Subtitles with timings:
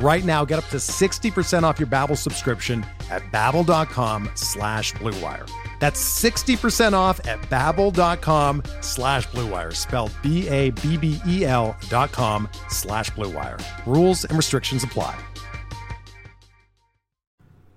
[0.00, 5.50] Right now, get up to 60% off your Babbel subscription at babbel.com slash bluewire.
[5.80, 13.60] That's 60% off at babbel.com slash bluewire, spelled B-A-B-B-E-L dot com slash bluewire.
[13.86, 15.18] Rules and restrictions apply.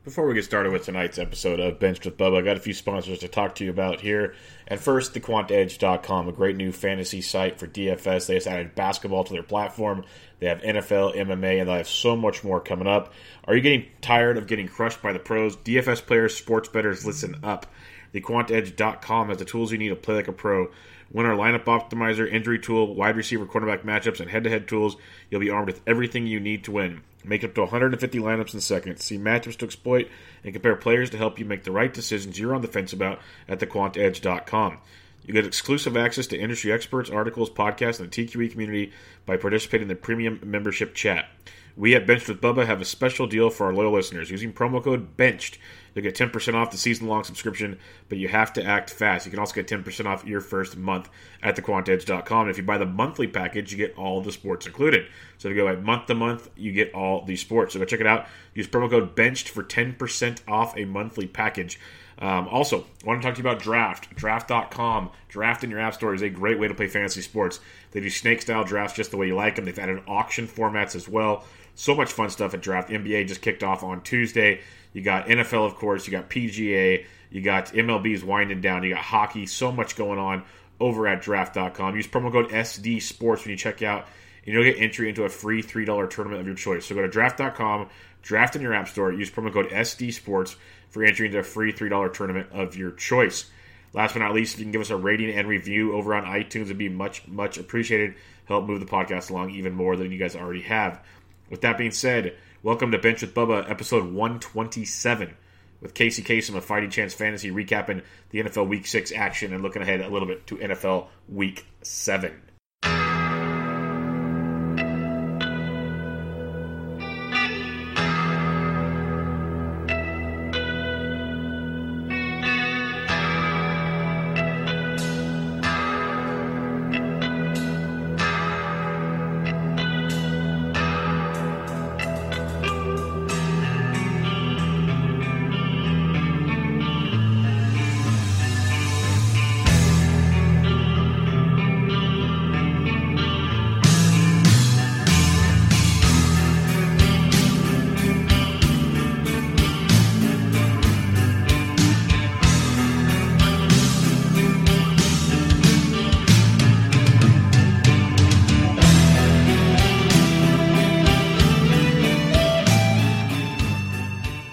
[0.04, 2.74] Before we get started with tonight's episode of Benched with Bubba, I got a few
[2.74, 4.34] sponsors to talk to you about here.
[4.68, 8.26] And first, thequantedge.com, a great new fantasy site for DFS.
[8.26, 10.04] They just added basketball to their platform.
[10.42, 13.14] They have NFL, MMA, and they have so much more coming up.
[13.46, 15.56] Are you getting tired of getting crushed by the pros?
[15.56, 17.68] DFS players, sports bettors, listen up.
[18.16, 20.72] TheQuantEdge.com has the tools you need to play like a pro.
[21.12, 24.98] Winner lineup optimizer, injury tool, wide receiver, cornerback matchups, and head-to-head tools.
[25.30, 27.02] You'll be armed with everything you need to win.
[27.24, 29.06] Make up to 150 lineups in seconds.
[29.06, 30.10] See matchups to exploit
[30.44, 33.20] and compare players to help you make the right decisions you're on the fence about
[33.48, 34.80] at thequantedge.com.
[35.26, 38.92] You get exclusive access to industry experts, articles, podcasts, and the TQE community
[39.26, 41.30] by participating in the premium membership chat.
[41.78, 44.30] We at Benched with Bubba have a special deal for our loyal listeners.
[44.30, 45.58] Using promo code BENCHED,
[45.94, 49.26] you'll get 10% off the season long subscription, but you have to act fast.
[49.26, 51.10] You can also get 10% off your first month
[51.42, 52.42] at thequantedge.com.
[52.42, 55.08] And if you buy the monthly package, you get all the sports included.
[55.38, 57.74] So if you go by month to month, you get all the sports.
[57.74, 58.28] So go check it out.
[58.54, 61.80] Use promo code BENCHED for 10% off a monthly package.
[62.22, 64.16] Um, also, I want to talk to you about Draft.
[64.16, 65.10] Draft.com.
[65.28, 67.60] Draft in your app store is a great way to play fantasy sports.
[67.92, 69.66] They do snake style drafts just the way you like them.
[69.66, 71.44] They've added auction formats as well.
[71.74, 72.90] So much fun stuff at Draft.
[72.90, 74.62] NBA just kicked off on Tuesday.
[74.94, 76.06] You got NFL, of course.
[76.06, 77.06] You got PGA.
[77.32, 78.84] You got MLB's winding down.
[78.84, 79.48] You got hockey.
[79.48, 80.44] So much going on
[80.80, 81.96] over at Draft.com.
[81.96, 84.06] Use promo code SD Sports when you check out,
[84.46, 86.86] and you'll get entry into a free $3 tournament of your choice.
[86.86, 87.90] So go to Draft.com,
[88.22, 90.56] draft in your app store, use promo code SD Sports
[90.92, 93.50] for entry into a free $3 tournament of your choice.
[93.94, 96.24] Last but not least, if you can give us a rating and review over on
[96.24, 98.16] iTunes, it'd be much, much appreciated.
[98.46, 101.04] Help move the podcast along even more than you guys already have.
[101.50, 105.36] With that being said, welcome to Bench with Bubba, episode 127,
[105.82, 109.82] with Casey Kasem of Fighting Chance Fantasy recapping the NFL Week 6 action and looking
[109.82, 112.51] ahead a little bit to NFL Week 7.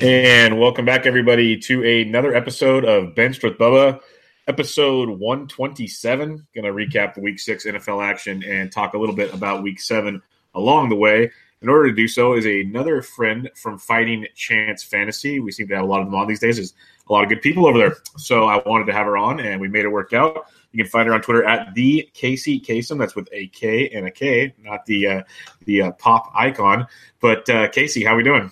[0.08, 4.00] And welcome back, everybody, to another episode of Benched with Bubba,
[4.46, 6.46] episode 127.
[6.54, 9.78] Going to recap the Week 6 NFL action and talk a little bit about Week
[9.78, 10.22] 7
[10.54, 11.30] along the way.
[11.60, 15.40] In order to do so, is another friend from Fighting Chance Fantasy.
[15.40, 16.56] We seem to have a lot of them on these days.
[16.56, 16.72] There's
[17.06, 17.96] a lot of good people over there.
[18.16, 20.46] So I wanted to have her on, and we made it work out.
[20.72, 22.98] You can find her on Twitter at the Casey Kasem.
[22.98, 25.22] That's with a K and a K, not the uh,
[25.66, 26.86] the uh, pop icon.
[27.20, 28.50] But uh, Casey, how we doing?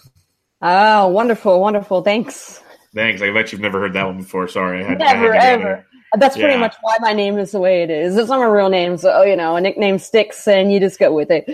[0.63, 2.03] Oh, wonderful, wonderful.
[2.03, 2.63] Thanks.
[2.95, 3.21] Thanks.
[3.21, 4.49] I bet you've never heard that one before.
[4.49, 4.83] Sorry.
[4.83, 5.87] I had, never, I had ever.
[6.19, 6.61] That's pretty yeah.
[6.61, 8.17] much why my name is the way it is.
[8.17, 11.13] It's not my real name, so you know, a nickname sticks, and you just go
[11.13, 11.45] with it.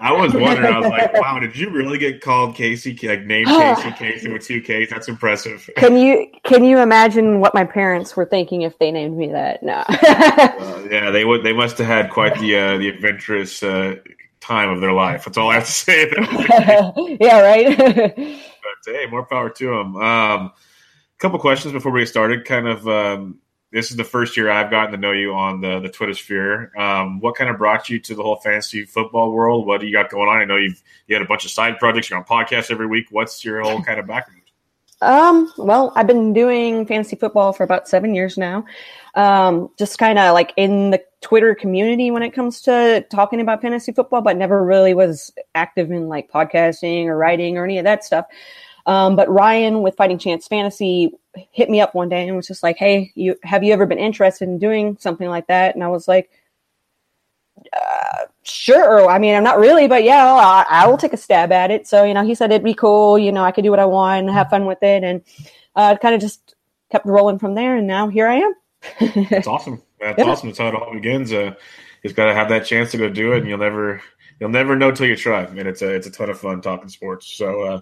[0.00, 0.72] I was wondering.
[0.72, 2.98] I was like, "Wow, did you really get called Casey?
[3.02, 4.90] Like named Casey Casey with two Ks?
[4.90, 9.16] That's impressive." Can you can you imagine what my parents were thinking if they named
[9.16, 9.62] me that?
[9.62, 9.84] No.
[9.88, 11.42] uh, yeah, they would.
[11.42, 13.96] They must have had quite the uh, the adventurous uh,
[14.44, 15.24] time of their life.
[15.24, 16.10] That's all I have to say.
[17.20, 17.76] yeah, right.
[17.76, 19.96] but hey, more power to them.
[19.96, 20.52] Um,
[21.18, 22.44] couple questions before we get started.
[22.44, 23.38] Kind of um,
[23.72, 26.70] this is the first year I've gotten to know you on the the Twitter sphere.
[26.76, 29.66] Um, what kind of brought you to the whole fantasy football world?
[29.66, 30.38] What do you got going on?
[30.38, 32.10] I know you've you had a bunch of side projects.
[32.10, 33.06] You're on podcasts every week.
[33.10, 34.42] What's your whole kind of background?
[35.00, 38.64] Um, well, I've been doing fantasy football for about seven years now.
[39.14, 43.62] Um, just kind of like in the Twitter community when it comes to talking about
[43.62, 47.84] fantasy football, but never really was active in like podcasting or writing or any of
[47.84, 48.26] that stuff.
[48.86, 51.12] Um, but Ryan with Fighting Chance Fantasy
[51.52, 53.98] hit me up one day and was just like, "Hey, you have you ever been
[53.98, 56.30] interested in doing something like that?" And I was like,
[57.72, 61.52] uh, "Sure." I mean, I'm not really, but yeah, I, I, will take a stab
[61.52, 61.86] at it.
[61.86, 63.18] So you know, he said it'd be cool.
[63.18, 65.22] You know, I could do what I want, have fun with it, and
[65.76, 66.54] uh, kind of just
[66.90, 67.76] kept rolling from there.
[67.76, 68.54] And now here I am.
[69.30, 69.82] That's awesome.
[70.00, 70.24] That's yeah.
[70.24, 70.50] awesome.
[70.50, 71.32] That's how it all begins.
[71.32, 71.54] Uh,
[72.02, 74.02] just got to have that chance to go do it, and you'll never
[74.38, 75.42] you'll never know till you try.
[75.42, 77.32] I And it's a it's a ton of fun talking sports.
[77.36, 77.80] So uh,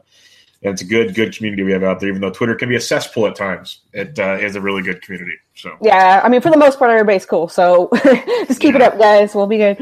[0.62, 2.08] and it's a good good community we have out there.
[2.08, 5.02] Even though Twitter can be a cesspool at times, it uh, is a really good
[5.02, 5.36] community.
[5.54, 7.48] So yeah, I mean for the most part, everybody's cool.
[7.48, 8.76] So just keep yeah.
[8.76, 9.34] it up, guys.
[9.34, 9.78] We'll be good.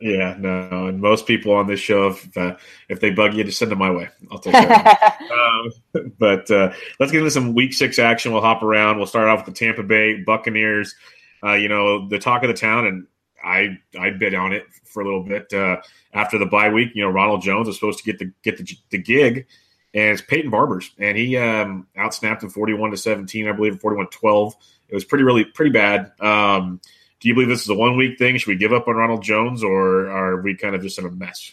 [0.00, 2.56] Yeah, no, and most people on this show, if, uh,
[2.90, 4.08] if they bug you, just send them my way.
[4.30, 4.98] I'll take care
[5.32, 8.32] um, But uh, let's get into some Week Six action.
[8.32, 8.98] We'll hop around.
[8.98, 10.94] We'll start off with the Tampa Bay Buccaneers.
[11.42, 13.06] Uh, you know, the talk of the town, and
[13.42, 15.76] I I bid on it for a little bit uh,
[16.12, 16.90] after the bye week.
[16.94, 19.46] You know, Ronald Jones was supposed to get the get the, the gig,
[19.94, 24.54] and it's Peyton Barbers, and he um, outsnapped him forty-one to seventeen, I believe, 41-12.
[24.88, 26.12] It was pretty really pretty bad.
[26.20, 26.80] Um,
[27.20, 28.36] do you believe this is a one week thing?
[28.36, 31.10] Should we give up on Ronald Jones, or are we kind of just in a
[31.10, 31.52] mess?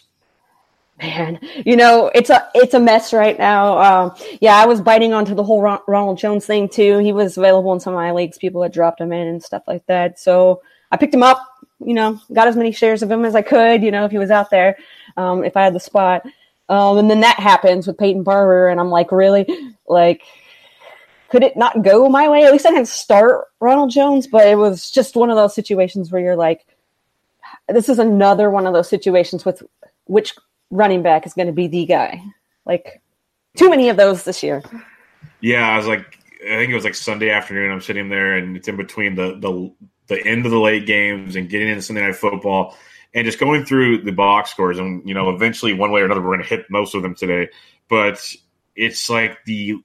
[1.00, 3.78] Man, you know it's a it's a mess right now.
[3.78, 6.98] Um, yeah, I was biting onto the whole Ronald Jones thing too.
[6.98, 8.38] He was available in some of my leagues.
[8.38, 10.18] People had dropped him in and stuff like that.
[10.18, 11.48] So I picked him up.
[11.84, 13.82] You know, got as many shares of him as I could.
[13.82, 14.76] You know, if he was out there,
[15.16, 16.26] um, if I had the spot.
[16.72, 19.46] Um, and then that happens with Peyton Barber, and I'm like, really,
[19.86, 20.22] like,
[21.28, 22.44] could it not go my way?
[22.44, 26.10] At least I didn't start Ronald Jones, but it was just one of those situations
[26.10, 26.64] where you're like,
[27.68, 29.62] this is another one of those situations with
[30.06, 30.34] which
[30.70, 32.22] running back is going to be the guy.
[32.64, 33.02] Like,
[33.54, 34.62] too many of those this year.
[35.42, 37.70] Yeah, I was like, I think it was like Sunday afternoon.
[37.70, 39.70] I'm sitting there, and it's in between the the
[40.06, 42.78] the end of the late games and getting into Sunday night football
[43.14, 46.20] and just going through the box scores, and you know, eventually one way or another,
[46.20, 47.48] we're going to hit most of them today.
[47.88, 48.34] But
[48.74, 49.76] it's like the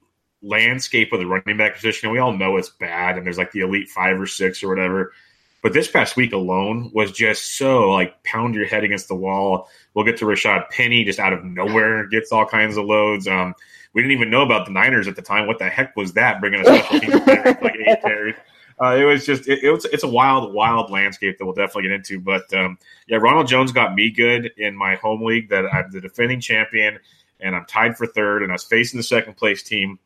[0.42, 2.10] landscape of the running back position.
[2.10, 5.12] We all know it's bad, and there's like the elite five or six or whatever.
[5.60, 9.68] But this past week alone was just so like pound your head against the wall.
[9.92, 13.26] We'll get to Rashaad Penny just out of nowhere gets all kinds of loads.
[13.26, 13.54] Um,
[13.92, 15.46] we didn't even know about the Niners at the time.
[15.46, 16.40] What the heck was that?
[16.40, 18.36] Bringing team like eight carries
[18.82, 21.82] uh, it was just it, it, was it's a wild wild landscape that we'll definitely
[21.84, 22.20] get into.
[22.20, 26.00] But um, yeah, Ronald Jones got me good in my home league that I'm the
[26.00, 26.98] defending champion
[27.40, 29.98] and I'm tied for third and I was facing the second place team.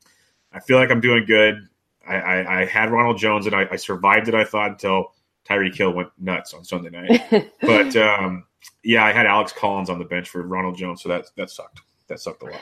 [0.53, 1.69] I feel like I'm doing good.
[2.07, 4.35] I, I, I had Ronald Jones and I, I, survived it.
[4.35, 5.13] I thought until
[5.49, 7.51] Tyreek Hill went nuts on Sunday night.
[7.61, 8.45] but um,
[8.83, 11.81] yeah, I had Alex Collins on the bench for Ronald Jones, so that that sucked.
[12.09, 12.61] That sucked a lot.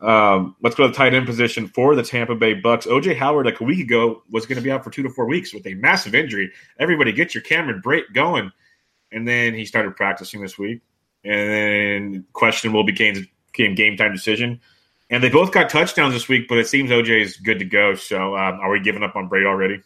[0.00, 2.86] Um, let's go to the tight end position for the Tampa Bay Bucks.
[2.86, 5.26] OJ Howard, like a week ago, was going to be out for two to four
[5.26, 6.50] weeks with a massive injury.
[6.78, 8.52] Everybody, get your Cameron Brate going.
[9.12, 10.80] And then he started practicing this week,
[11.24, 14.60] and then questionable became became game time decision.
[15.08, 17.94] And they both got touchdowns this week, but it seems OJ is good to go.
[17.94, 19.80] So, um, are we giving up on Brate already?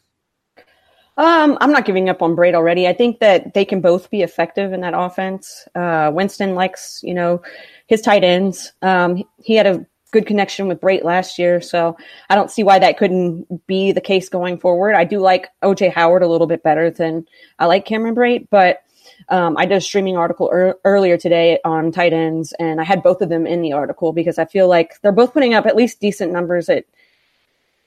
[1.19, 2.89] Um, I'm not giving up on Brate already.
[2.89, 5.69] I think that they can both be effective in that offense.
[5.75, 7.43] Uh, Winston likes, you know,
[7.89, 8.73] his tight ends.
[8.81, 11.97] Um, he had a good connection with Brate last year, so
[12.29, 14.95] I don't see why that couldn't be the case going forward.
[14.95, 17.27] I do like OJ Howard a little bit better than
[17.59, 18.83] I like Cameron Brate, but
[19.29, 23.03] um, I did a streaming article er- earlier today on tight ends, and I had
[23.03, 25.77] both of them in the article because I feel like they're both putting up at
[25.77, 26.85] least decent numbers at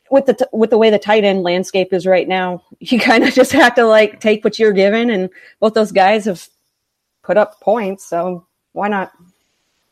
[0.10, 2.64] with the t- with the way the tight end landscape is right now.
[2.80, 6.26] You kind of just have to like take what you're given, and both those guys
[6.26, 6.48] have
[7.24, 9.12] put up points, so why not?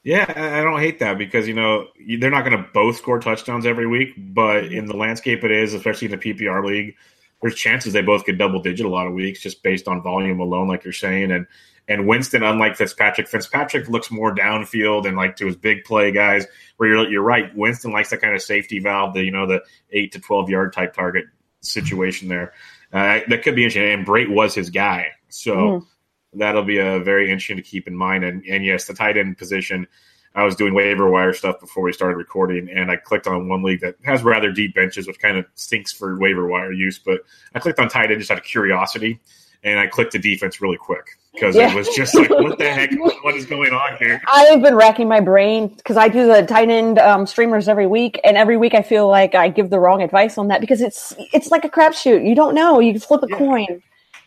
[0.04, 1.88] Yeah, I don't hate that because you know
[2.20, 5.76] they're not going to both score touchdowns every week, but in the landscape it is,
[5.76, 6.96] especially in the PPR league,
[7.42, 10.40] there's chances they both get double digit a lot of weeks just based on volume
[10.40, 11.32] alone, like you're saying.
[11.32, 11.46] And
[11.88, 16.48] and Winston, unlike Fitzpatrick, Fitzpatrick looks more downfield and like to his big play guys.
[16.78, 19.62] Where you're you're right, Winston likes that kind of safety valve, the you know the
[19.92, 21.26] eight to twelve yard type target
[21.60, 22.54] situation there.
[22.92, 23.92] Uh, that could be interesting.
[23.92, 25.56] And Brate was his guy, so.
[25.56, 25.88] Mm
[26.34, 28.24] that'll be a very interesting to keep in mind.
[28.24, 29.88] And, and yes, the tight end position.
[30.34, 33.64] I was doing waiver wire stuff before we started recording, and I clicked on one
[33.64, 36.98] league that has rather deep benches, which kind of stinks for waiver wire use.
[36.98, 37.22] But
[37.54, 39.20] I clicked on tight end just out of curiosity,
[39.62, 41.18] and I clicked the defense really quick.
[41.34, 41.72] because yeah.
[41.72, 42.92] it was just like, what the heck?
[43.24, 44.22] what is going on here?
[44.32, 48.20] I've been racking my brain because I do the tight end um, streamers every week,
[48.24, 51.14] and every week I feel like I give the wrong advice on that because it's
[51.34, 52.28] it's like a crapshoot.
[52.28, 52.80] You don't know.
[52.80, 53.38] You flip a yeah.
[53.38, 53.84] coin.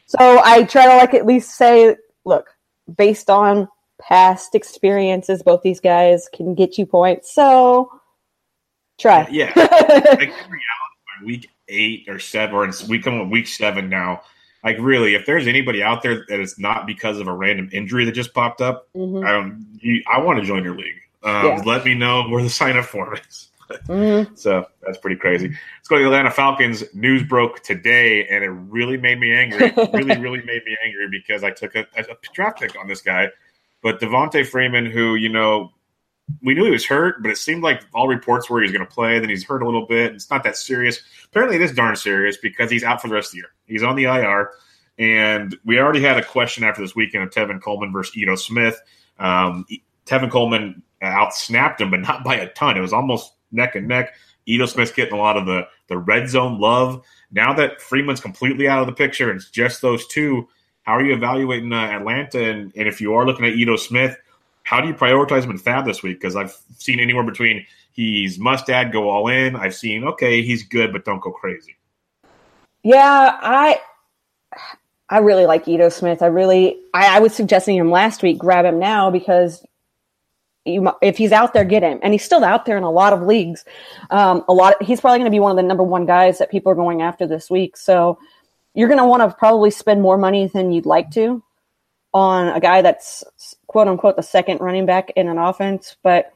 [0.07, 2.49] So I try to like at least say, look,
[2.97, 3.69] based on
[4.01, 7.35] past experiences, both these guys can get you points.
[7.35, 7.91] So
[8.99, 9.27] try.
[9.31, 9.53] Yeah.
[10.19, 10.33] like
[11.25, 14.23] week eight or seven, or we come on week seven now.
[14.63, 18.07] Like really, if there's anybody out there that is not because of a random injury
[18.07, 19.25] that just popped up, mm-hmm.
[19.25, 19.53] I.
[19.81, 21.01] You, I want to join your league.
[21.23, 21.63] Um, yeah.
[21.65, 23.49] Let me know where the sign up form is.
[23.71, 24.35] Mm-hmm.
[24.35, 25.49] So that's pretty crazy.
[25.49, 26.85] Let's go to the Atlanta Falcons.
[26.95, 29.73] News broke today, and it really made me angry.
[29.93, 33.29] really, really made me angry because I took a, a draft pick on this guy.
[33.83, 35.73] But Devonta Freeman, who you know
[36.43, 38.87] we knew he was hurt, but it seemed like all reports were he was going
[38.87, 39.19] to play.
[39.19, 40.15] Then he's hurt a little bit.
[40.15, 41.01] It's not that serious.
[41.27, 43.51] Apparently, it is darn serious because he's out for the rest of the year.
[43.67, 44.51] He's on the IR,
[44.99, 48.81] and we already had a question after this weekend of Tevin Coleman versus Ito Smith.
[49.19, 49.67] Um,
[50.07, 52.77] Tevin Coleman out snapped him, but not by a ton.
[52.77, 54.15] It was almost neck and neck.
[54.47, 57.05] Ito Smith's getting a lot of the the red zone love.
[57.31, 60.49] Now that Freeman's completely out of the picture and it's just those two,
[60.83, 62.43] how are you evaluating uh, Atlanta?
[62.43, 64.17] And, and if you are looking at Ito Smith,
[64.63, 66.21] how do you prioritize him in Fab this week?
[66.21, 69.57] Because I've seen anywhere between he's must add, go all in.
[69.57, 71.77] I've seen okay, he's good, but don't go crazy.
[72.83, 73.81] Yeah, I
[75.09, 76.23] I really like Ito Smith.
[76.23, 78.39] I really I, I was suggesting him last week.
[78.39, 79.65] Grab him now because
[80.65, 81.99] you, if he's out there, get him.
[82.03, 83.65] And he's still out there in a lot of leagues.
[84.11, 84.81] Um, a lot.
[84.81, 86.77] Of, he's probably going to be one of the number one guys that people are
[86.77, 87.77] going after this week.
[87.77, 88.19] So
[88.75, 91.43] you're going to want to probably spend more money than you'd like to
[92.13, 93.25] on a guy that's
[93.67, 95.97] quote unquote the second running back in an offense.
[96.03, 96.33] But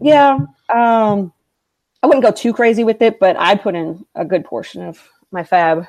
[0.00, 0.38] yeah,
[0.72, 1.32] um,
[2.02, 5.00] I wouldn't go too crazy with it, but I put in a good portion of
[5.32, 5.84] my fab.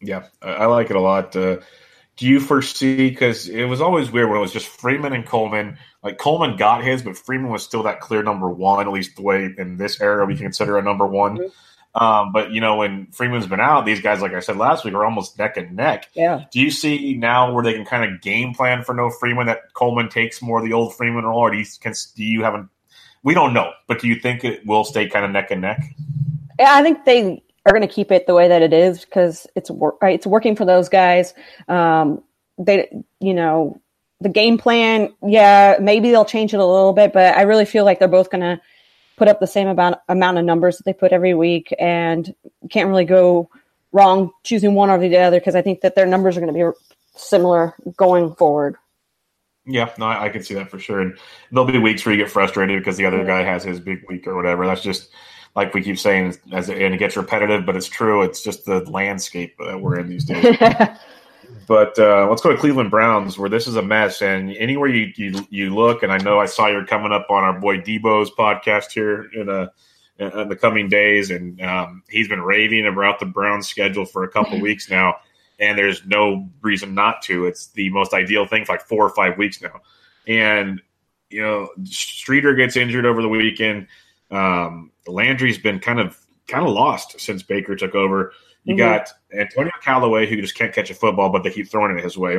[0.00, 1.34] Yeah, I like it a lot.
[1.36, 1.58] Uh,
[2.20, 5.78] do you foresee because it was always weird when it was just Freeman and Coleman?
[6.02, 9.22] Like Coleman got his, but Freeman was still that clear number one, at least the
[9.22, 11.38] way in this era we can consider a number one.
[11.38, 12.02] Mm-hmm.
[12.02, 14.92] Um, but you know, when Freeman's been out, these guys, like I said last week,
[14.92, 16.10] are almost neck and neck.
[16.12, 16.44] Yeah.
[16.52, 19.72] Do you see now where they can kind of game plan for no Freeman that
[19.72, 22.54] Coleman takes more of the old Freeman role, or do you, can, do you have
[22.54, 22.68] a?
[23.22, 25.82] We don't know, but do you think it will stay kind of neck and neck?
[26.58, 29.70] I think they are going to keep it the way that it is because it's
[29.70, 31.34] wor- it's working for those guys.
[31.68, 32.22] Um,
[32.58, 32.88] they,
[33.20, 33.80] you know,
[34.20, 37.84] the game plan, yeah, maybe they'll change it a little bit, but I really feel
[37.84, 38.60] like they're both going to
[39.16, 42.34] put up the same amount amount of numbers that they put every week, and
[42.70, 43.50] can't really go
[43.92, 46.72] wrong choosing one or the other because I think that their numbers are going to
[46.72, 46.78] be
[47.16, 48.76] similar going forward.
[49.66, 51.00] Yeah, no, I, I, can see that for sure.
[51.00, 51.18] And
[51.52, 54.26] there'll be weeks where you get frustrated because the other guy has his big week
[54.26, 54.66] or whatever.
[54.66, 55.10] That's just
[55.56, 58.22] like we keep saying, as it, and it gets repetitive, but it's true.
[58.22, 60.56] It's just the landscape that we're in these days.
[61.66, 64.22] But uh, let's go to Cleveland Browns, where this is a mess.
[64.22, 67.44] And anywhere you, you you look, and I know I saw you're coming up on
[67.44, 69.70] our boy Debo's podcast here in a
[70.18, 74.28] in the coming days, and um, he's been raving about the Browns schedule for a
[74.28, 75.16] couple weeks now,
[75.58, 77.46] and there's no reason not to.
[77.46, 79.80] It's the most ideal thing for like four or five weeks now,
[80.26, 80.82] and
[81.30, 83.86] you know Streeter gets injured over the weekend.
[84.30, 86.18] Um, Landry's been kind of
[86.48, 88.32] kind of lost since Baker took over.
[88.64, 88.78] You mm-hmm.
[88.78, 92.18] got Antonio Callaway who just can't catch a football, but they keep throwing it his
[92.18, 92.34] way.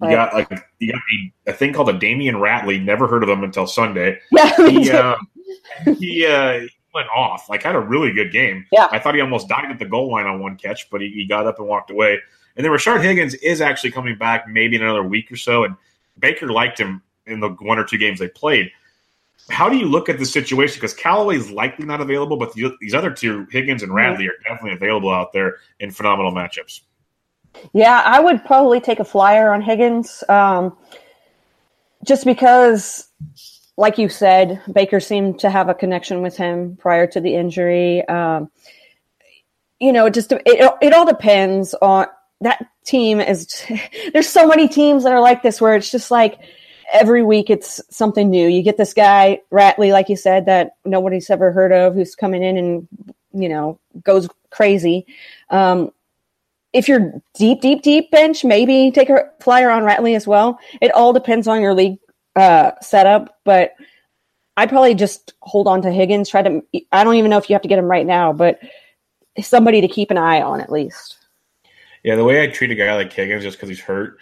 [0.00, 0.14] You right.
[0.14, 2.82] got like you got a, a, thing called a Damion Ratley.
[2.82, 4.20] Never heard of him until Sunday.
[4.32, 5.16] Yeah, he uh,
[5.98, 6.60] he uh,
[6.94, 7.48] went off.
[7.48, 8.64] Like had a really good game.
[8.70, 11.10] Yeah, I thought he almost died at the goal line on one catch, but he,
[11.10, 12.18] he got up and walked away.
[12.56, 15.64] And then Rashard Higgins is actually coming back maybe in another week or so.
[15.64, 15.74] And
[16.18, 18.70] Baker liked him in the one or two games they played
[19.48, 20.76] how do you look at the situation?
[20.76, 24.38] Because Callaway is likely not available, but the, these other two, Higgins and Ratley, are
[24.42, 26.80] definitely available out there in phenomenal matchups.
[27.72, 30.76] Yeah, I would probably take a flyer on Higgins, um,
[32.04, 33.08] just because,
[33.76, 38.06] like you said, Baker seemed to have a connection with him prior to the injury.
[38.06, 38.50] Um,
[39.80, 42.06] you know, it just it, it all depends on
[42.42, 43.20] that team.
[43.20, 43.64] Is
[44.12, 46.38] there's so many teams that are like this where it's just like
[46.92, 48.48] every week it's something new.
[48.48, 52.42] You get this guy Ratley, like you said, that nobody's ever heard of, who's coming
[52.42, 52.88] in and
[53.32, 55.06] you know goes crazy.
[55.50, 55.92] Um,
[56.72, 60.58] if you're deep, deep, deep bench, maybe take a flyer on Ratley as well.
[60.80, 61.98] It all depends on your league
[62.36, 63.74] uh, setup, but
[64.56, 66.28] I'd probably just hold on to Higgins.
[66.28, 66.62] Try to.
[66.92, 68.60] I don't even know if you have to get him right now, but
[69.40, 71.16] somebody to keep an eye on at least.
[72.02, 74.18] Yeah, the way I treat a guy like Higgins, just because he's hurt,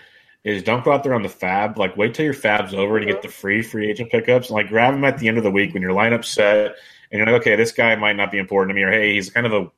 [0.47, 1.77] is don't go out there on the fab.
[1.77, 4.49] Like wait till your fab's over and you get the free free agent pickups.
[4.49, 6.77] And like grab them at the end of the week when your lineup's set
[7.11, 9.31] and you're like, okay, this guy might not be important to me, or hey, he's
[9.31, 9.71] kind of a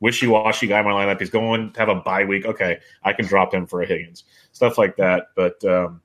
[0.00, 1.20] wishy washy guy in my lineup.
[1.20, 2.44] He's going to have a bye week.
[2.44, 5.28] Okay, I can drop him for a Higgins, stuff like that.
[5.34, 6.00] But um,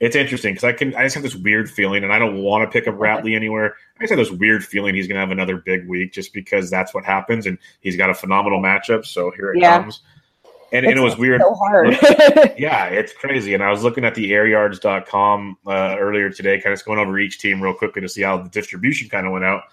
[0.00, 2.64] it's interesting because I can I just have this weird feeling, and I don't want
[2.64, 3.74] to pick up Ratley anywhere.
[3.98, 6.70] I just have this weird feeling he's going to have another big week just because
[6.70, 9.06] that's what happens, and he's got a phenomenal matchup.
[9.06, 9.80] So here it yeah.
[9.80, 10.00] comes.
[10.72, 11.40] And, and, it was weird.
[11.40, 11.88] So hard.
[12.58, 13.54] yeah, it's crazy.
[13.54, 17.40] And I was looking at the airyards.com uh, earlier today, kind of going over each
[17.40, 19.64] team real quickly to see how the distribution kind of went out.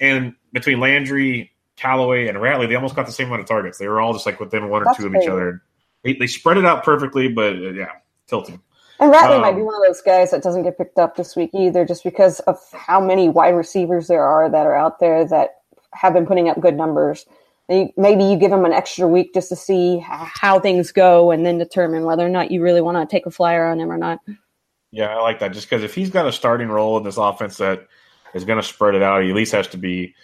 [0.00, 3.78] And between Landry, Callaway, and Ratley, they almost got the same amount of targets.
[3.78, 5.26] They were all just like within one or That's two of crazy.
[5.26, 5.62] each other.
[6.02, 7.90] They, they, spread it out perfectly, but uh, yeah,
[8.26, 8.60] tilting.
[8.98, 11.36] And Ratley um, might be one of those guys that doesn't get picked up this
[11.36, 15.26] week either, just because of how many wide receivers there are that are out there
[15.26, 15.60] that
[15.92, 17.26] have been putting up good numbers
[17.96, 21.58] maybe you give them an extra week just to see how things go and then
[21.58, 24.18] determine whether or not you really want to take a flyer on him or not.
[24.90, 25.52] Yeah, I like that.
[25.52, 27.86] Just because if he's got a starting role in this offense that
[28.34, 30.14] is going to spread it out, he at least has to be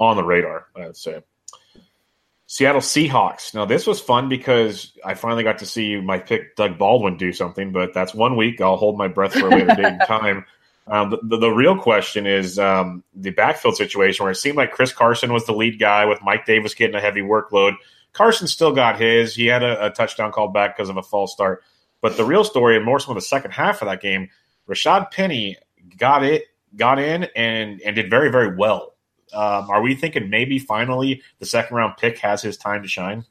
[0.00, 1.22] on the radar, I'd say.
[2.46, 3.54] Seattle Seahawks.
[3.54, 7.32] Now, this was fun because I finally got to see my pick, Doug Baldwin, do
[7.32, 8.60] something, but that's one week.
[8.60, 10.46] I'll hold my breath for a later date and time.
[10.90, 14.92] Um, the, the, real question is um, the backfield situation where it seemed like Chris
[14.92, 17.74] Carson was the lead guy with Mike Davis getting a heavy workload.
[18.12, 19.34] Carson still got his.
[19.34, 21.62] He had a, a touchdown called back because of a false start.
[22.00, 24.30] But the real story, and more so in the second half of that game,
[24.68, 25.56] Rashaad Penny
[25.96, 28.94] got it, got in, and and did very very well.
[29.32, 33.24] Um, are we thinking maybe finally the second round pick has his time to shine?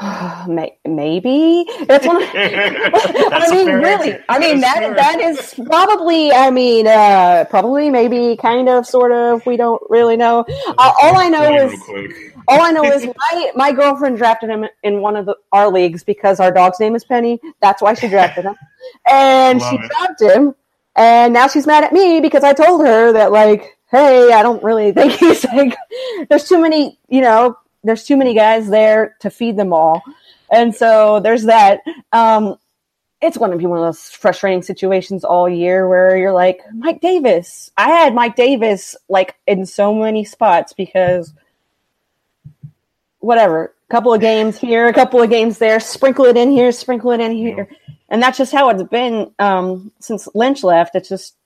[0.86, 2.22] maybe that's one.
[2.22, 4.18] Of, I mean, really.
[4.28, 6.32] I mean that that is probably.
[6.32, 9.44] I mean, uh, probably, maybe, kind of, sort of.
[9.44, 10.46] We don't really know.
[10.66, 11.80] Uh, all I know is
[12.48, 16.02] all I know is my my girlfriend drafted him in one of the, our leagues
[16.04, 17.38] because our dog's name is Penny.
[17.60, 18.56] That's why she drafted him,
[19.10, 19.90] and she it.
[19.90, 20.54] drafted him.
[20.96, 24.62] And now she's mad at me because I told her that like, hey, I don't
[24.62, 25.76] really think he's like.
[26.28, 30.02] There's too many, you know, there's too many guys there to feed them all.
[30.50, 31.80] And so there's that.
[32.12, 32.56] Um,
[33.20, 37.00] it's going to be one of those frustrating situations all year where you're like, Mike
[37.00, 37.70] Davis.
[37.76, 41.32] I had Mike Davis like in so many spots because
[43.20, 46.72] whatever, a couple of games here, a couple of games there, sprinkle it in here,
[46.72, 47.68] sprinkle it in here.
[48.08, 50.96] And that's just how it's been um, since Lynch left.
[50.96, 51.36] It's just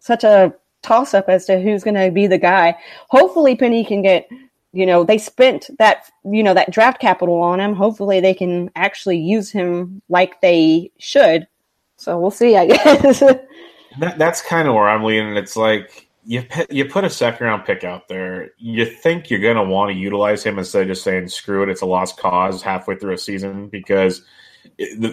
[0.00, 2.76] such a toss up as to who's going to be the guy.
[3.08, 4.26] Hopefully, Penny can get
[4.74, 7.74] you know they spent that you know that draft capital on him.
[7.74, 11.46] Hopefully they can actually use him like they should.
[11.96, 13.20] So we'll see i guess.
[14.00, 15.36] That, that's kind of where i'm leaning.
[15.36, 19.56] It's like you you put a second round pick out there you think you're going
[19.56, 22.62] to want to utilize him instead of just saying screw it it's a lost cause
[22.62, 24.22] halfway through a season because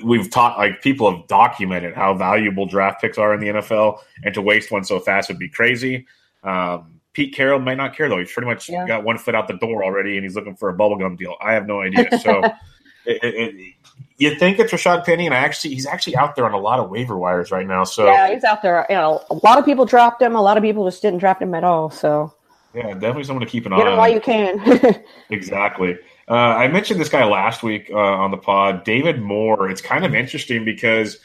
[0.03, 4.33] we've taught like people have documented how valuable draft picks are in the nfl and
[4.33, 6.07] to waste one so fast would be crazy.
[6.43, 8.19] Um, Pete Carroll might not care though.
[8.19, 8.87] He's pretty much yeah.
[8.87, 11.35] got one foot out the door already, and he's looking for a bubblegum deal.
[11.41, 12.07] I have no idea.
[12.19, 12.41] So,
[13.05, 13.75] it, it, it,
[14.17, 16.79] you think it's Rashaad Penny, and I actually he's actually out there on a lot
[16.79, 17.83] of waiver wires right now.
[17.83, 18.85] So yeah, he's out there.
[18.89, 20.35] You know, a lot of people dropped him.
[20.35, 21.89] A lot of people just didn't draft him at all.
[21.89, 22.33] So
[22.73, 23.97] yeah, definitely someone to keep an Get eye on.
[23.97, 25.03] while you can.
[25.29, 25.97] exactly.
[26.29, 29.69] Uh, I mentioned this guy last week uh, on the pod, David Moore.
[29.69, 31.15] It's kind of interesting because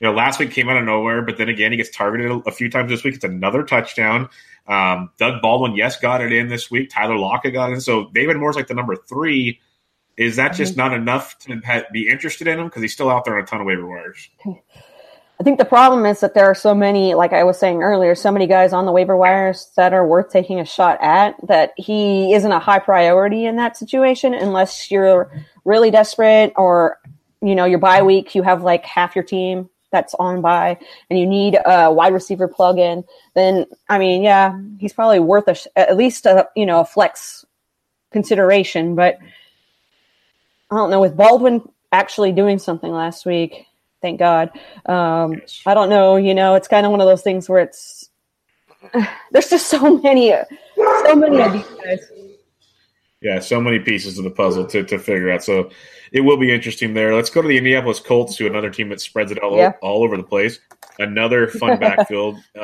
[0.00, 2.50] you know last week came out of nowhere, but then again he gets targeted a
[2.50, 3.14] few times this week.
[3.14, 4.28] It's another touchdown.
[4.68, 6.90] Um, Doug Baldwin, yes, got it in this week.
[6.90, 7.80] Tyler Lockett got in.
[7.80, 9.60] So David Moore's like the number three.
[10.16, 10.80] Is that just mm-hmm.
[10.80, 13.60] not enough to be interested in him because he's still out there on a ton
[13.60, 14.28] of waiver wires?
[15.38, 18.14] I think the problem is that there are so many, like I was saying earlier,
[18.14, 21.72] so many guys on the waiver wires that are worth taking a shot at that
[21.76, 25.30] he isn't a high priority in that situation unless you're
[25.66, 26.98] really desperate or,
[27.42, 30.78] you know, your bye week, you have like half your team that's on by
[31.08, 33.04] and you need a wide receiver plug in,
[33.34, 37.44] then I mean, yeah, he's probably worth a, at least a you know a flex
[38.12, 38.94] consideration.
[38.94, 39.18] But
[40.70, 43.66] I don't know with Baldwin actually doing something last week.
[44.02, 44.50] Thank God.
[44.84, 46.16] Um, I don't know.
[46.16, 48.10] You know, it's kind of one of those things where it's
[49.32, 50.34] there's just so many,
[50.76, 52.12] so many of these guys.
[53.26, 55.42] Yeah, so many pieces of the puzzle to, to figure out.
[55.42, 55.70] So
[56.12, 57.12] it will be interesting there.
[57.12, 59.72] Let's go to the Indianapolis Colts, to another team that spreads it all, yeah.
[59.82, 60.60] all over the place.
[61.00, 62.36] Another fun backfield.
[62.56, 62.62] Uh,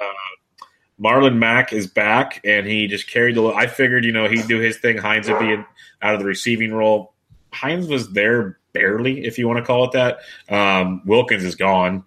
[1.03, 3.45] Marlon Mack is back, and he just carried the.
[3.49, 4.99] I figured, you know, he'd do his thing.
[4.99, 5.67] Hines would be in,
[6.01, 7.13] out of the receiving role.
[7.53, 10.21] Hines was there barely, if you want to call it that.
[10.49, 12.05] Um, Wilkins is gone.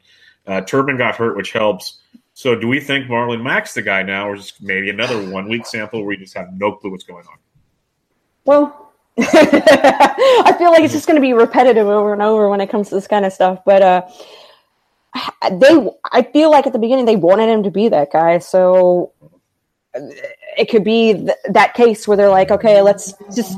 [0.47, 1.99] Uh, Turbin got hurt, which helps.
[2.35, 5.65] So, do we think Marlon Mack's the guy now, or just maybe another one week
[5.65, 7.35] sample where we just have no clue what's going on?
[8.45, 12.69] Well, I feel like it's just going to be repetitive over and over when it
[12.69, 13.59] comes to this kind of stuff.
[13.65, 14.07] But uh,
[15.51, 18.39] they, I feel like at the beginning they wanted him to be that guy.
[18.39, 19.13] So
[20.57, 23.57] it could be th- that case where they're like, okay, let's just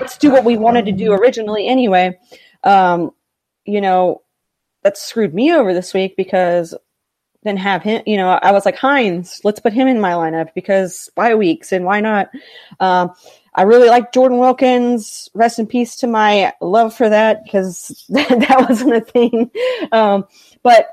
[0.00, 2.18] let's do what we wanted to do originally anyway.
[2.64, 3.12] Um,
[3.64, 4.22] you know,
[4.82, 6.74] that screwed me over this week because
[7.42, 8.02] then have him.
[8.06, 11.72] You know, I was like Hines, let's put him in my lineup because bye weeks
[11.72, 12.30] and why not?
[12.80, 13.12] Um,
[13.56, 15.30] I really like Jordan Wilkins.
[15.34, 19.50] Rest in peace to my love for that because that wasn't a thing.
[19.90, 20.26] Um,
[20.62, 20.86] but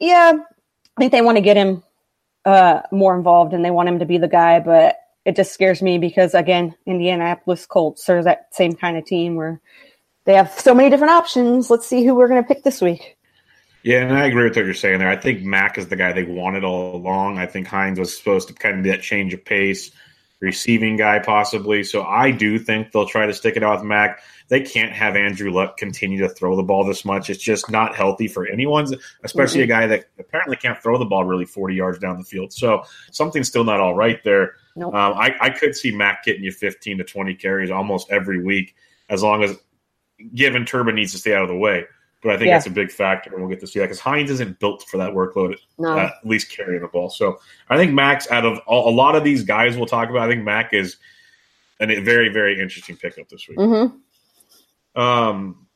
[0.00, 1.84] yeah, I think they want to get him
[2.44, 4.58] uh, more involved and they want him to be the guy.
[4.58, 9.36] But it just scares me because again, Indianapolis Colts are that same kind of team
[9.36, 9.60] where
[10.24, 11.70] they have so many different options.
[11.70, 13.16] Let's see who we're going to pick this week.
[13.82, 15.08] Yeah, and I agree with what you're saying there.
[15.08, 17.38] I think Mack is the guy they wanted all along.
[17.38, 19.90] I think Hines was supposed to kind of do that change of pace,
[20.40, 21.84] receiving guy possibly.
[21.84, 24.22] So I do think they'll try to stick it out with Mack.
[24.48, 27.30] They can't have Andrew Luck continue to throw the ball this much.
[27.30, 28.86] It's just not healthy for anyone,
[29.22, 29.64] especially mm-hmm.
[29.64, 32.52] a guy that apparently can't throw the ball really 40 yards down the field.
[32.52, 34.54] So something's still not all right there.
[34.76, 34.94] Nope.
[34.94, 38.74] Um, I, I could see Mack getting you 15 to 20 carries almost every week
[39.08, 39.56] as long as
[40.34, 41.84] given Turbin needs to stay out of the way.
[42.22, 42.56] But I think yeah.
[42.56, 44.98] that's a big factor, and we'll get to see that because Hines isn't built for
[44.98, 45.98] that workload, no.
[45.98, 47.08] at least carrying the ball.
[47.08, 47.38] So
[47.70, 50.44] I think Max, out of a lot of these guys we'll talk about, I think
[50.44, 50.96] Mack is
[51.80, 53.58] a very, very interesting pickup this week.
[53.58, 55.00] Mm-hmm.
[55.00, 55.66] Um,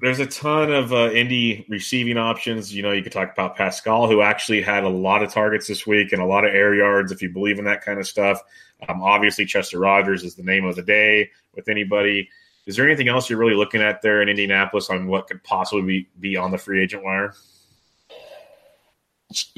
[0.00, 2.74] there's a ton of uh, Indy receiving options.
[2.74, 5.86] You know, you could talk about Pascal, who actually had a lot of targets this
[5.86, 8.42] week and a lot of air yards, if you believe in that kind of stuff.
[8.88, 12.28] Um, obviously, Chester Rogers is the name of the day with anybody.
[12.66, 15.82] Is there anything else you're really looking at there in Indianapolis on what could possibly
[15.82, 17.32] be, be on the free agent wire?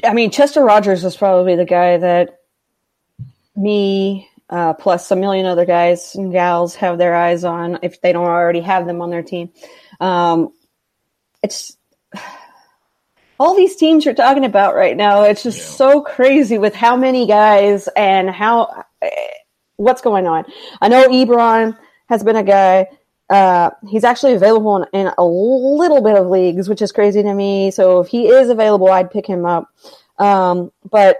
[0.05, 2.39] I mean, Chester Rogers is probably the guy that
[3.55, 8.11] me uh, plus a million other guys and gals have their eyes on if they
[8.11, 9.51] don't already have them on their team.
[9.99, 10.53] Um,
[11.43, 11.77] it's
[13.39, 15.23] all these teams you're talking about right now.
[15.23, 15.75] It's just yeah.
[15.75, 19.09] so crazy with how many guys and how eh,
[19.77, 20.45] what's going on.
[20.81, 22.87] I know Ebron has been a guy
[23.29, 27.33] uh, he's actually available in, in, a little bit of leagues, which is crazy to
[27.33, 27.69] me.
[27.69, 29.69] So if he is available, I'd pick him up.
[30.17, 31.19] Um, but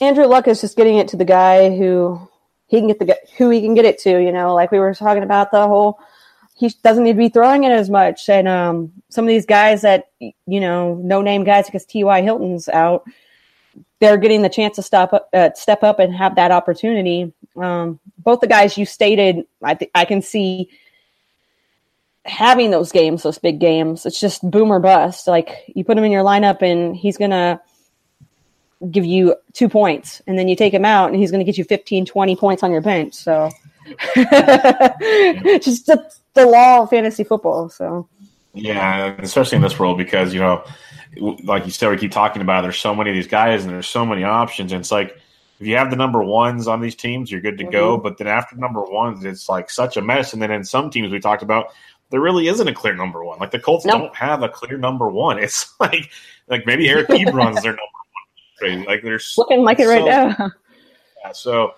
[0.00, 2.28] Andrew Luck is just getting it to the guy who
[2.66, 4.10] he can get the who he can get it to.
[4.10, 5.98] You know, like we were talking about the whole.
[6.56, 9.82] He doesn't need to be throwing it as much, and um, some of these guys
[9.82, 12.22] that you know, no name guys because T.Y.
[12.22, 13.04] Hilton's out,
[13.98, 17.32] they're getting the chance to stop up, uh, step up and have that opportunity.
[17.56, 20.70] Um, both the guys you stated, I th- I can see
[22.24, 24.06] having those games, those big games.
[24.06, 25.26] It's just boom or bust.
[25.26, 27.60] Like you put him in your lineup and he's going to
[28.90, 31.58] give you two points and then you take him out and he's going to get
[31.58, 33.14] you 15, 20 points on your bench.
[33.14, 33.50] So
[34.14, 37.68] just the, the law of fantasy football.
[37.68, 38.08] So
[38.54, 40.64] yeah, especially in this world because, you know,
[41.16, 43.88] like you said, we keep talking about, there's so many of these guys and there's
[43.88, 44.72] so many options.
[44.72, 45.16] And it's like,
[45.60, 47.72] if you have the number ones on these teams, you're good to mm-hmm.
[47.72, 47.96] go.
[47.96, 50.32] But then after number ones, it's like such a mess.
[50.32, 51.72] And then in some teams we talked about,
[52.14, 53.40] there really isn't a clear number one.
[53.40, 54.02] Like the Colts nope.
[54.02, 55.36] don't have a clear number one.
[55.42, 56.12] It's like
[56.46, 57.82] like maybe Eric Ebron's their number
[58.60, 58.84] one.
[58.84, 60.52] Like there's looking like it right now.
[61.24, 61.72] Yeah, so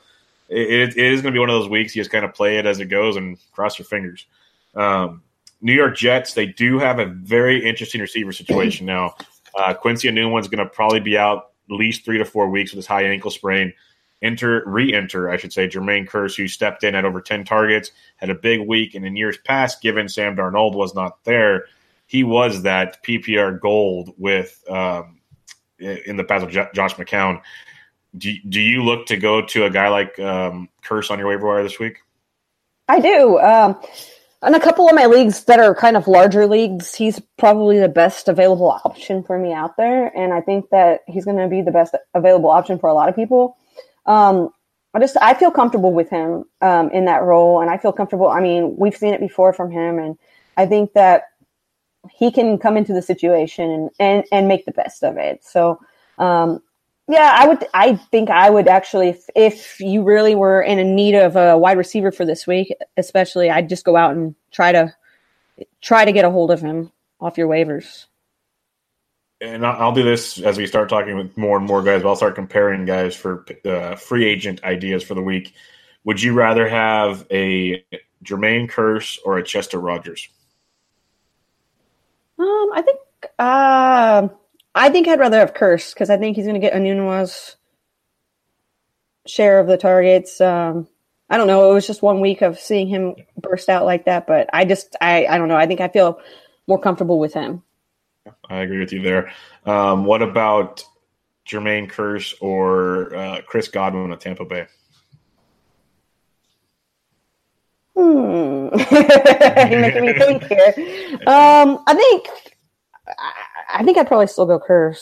[0.50, 1.96] it, it is going to be one of those weeks.
[1.96, 4.26] You just kind of play it as it goes and cross your fingers.
[4.74, 5.22] Um,
[5.62, 9.14] New York Jets, they do have a very interesting receiver situation now.
[9.54, 12.78] Uh, Quincy Enunwa's going to probably be out at least three to four weeks with
[12.78, 13.72] his high ankle sprain
[14.22, 18.30] enter re-enter, I should say, Jermaine Kearse, who stepped in at over 10 targets, had
[18.30, 21.66] a big week, and in years past, given Sam Darnold was not there,
[22.06, 25.20] he was that PPR gold with um,
[25.78, 27.40] in the past of Josh McCown.
[28.16, 31.46] Do, do you look to go to a guy like um, Kearse on your waiver
[31.46, 31.98] wire this week?
[32.88, 33.38] I do.
[33.40, 33.78] Um,
[34.46, 37.88] in a couple of my leagues that are kind of larger leagues, he's probably the
[37.88, 40.16] best available option for me out there.
[40.16, 43.08] And I think that he's going to be the best available option for a lot
[43.08, 43.56] of people.
[44.06, 44.50] Um,
[44.94, 48.28] I just I feel comfortable with him um, in that role, and I feel comfortable.
[48.28, 50.18] I mean, we've seen it before from him, and
[50.56, 51.24] I think that
[52.10, 55.44] he can come into the situation and and, and make the best of it.
[55.44, 55.78] So,
[56.18, 56.62] um,
[57.08, 57.66] yeah, I would.
[57.74, 61.58] I think I would actually, if, if you really were in a need of a
[61.58, 64.94] wide receiver for this week, especially, I'd just go out and try to
[65.82, 66.90] try to get a hold of him
[67.20, 68.06] off your waivers
[69.40, 72.02] and I'll do this as we start talking with more and more guys.
[72.02, 75.54] But I'll start comparing guys for uh, free agent ideas for the week.
[76.04, 77.84] Would you rather have a
[78.24, 80.28] Jermaine Kearse or a Chester Rogers?
[82.38, 82.98] Um, I think
[83.38, 84.28] uh,
[84.74, 87.56] I think I'd rather have Kearse because I think he's going to get Enunwa's
[89.26, 90.40] share of the targets.
[90.40, 90.88] Um,
[91.28, 91.70] I don't know.
[91.70, 94.96] It was just one week of seeing him burst out like that, but I just
[95.00, 95.56] I I don't know.
[95.56, 96.20] I think I feel
[96.66, 97.62] more comfortable with him.
[98.48, 99.32] I agree with you there.
[99.64, 100.84] Um, what about
[101.46, 104.66] Jermaine Kearse or uh, Chris Godwin at Tampa Bay?
[107.96, 108.68] Hmm.
[109.70, 111.18] You're making me think here.
[111.26, 112.28] Um, I think
[113.06, 113.32] I,
[113.74, 115.00] I think I'd probably still go Kearse.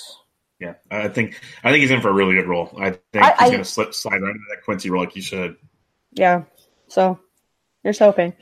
[0.61, 2.71] Yeah, I think I think he's in for a really good role.
[2.79, 5.23] I think I- he's going to slip slide right into that Quincy role, like you
[5.23, 5.57] said.
[6.13, 6.45] Yeah.
[6.87, 7.19] So
[7.83, 8.35] you're hoping.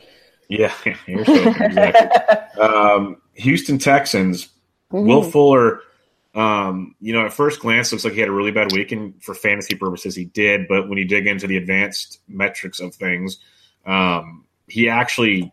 [0.49, 0.73] Yeah,
[1.07, 2.63] here's hoping, exactly.
[2.63, 4.49] um, Houston Texans.
[4.93, 5.07] Mhm.
[5.07, 5.81] Will Fuller.
[6.35, 9.23] Um, you know, at first glance, looks like he had a really bad week, and
[9.23, 10.67] for fantasy purposes, he did.
[10.69, 13.39] But when you dig into the advanced metrics of things,
[13.85, 15.53] um, he actually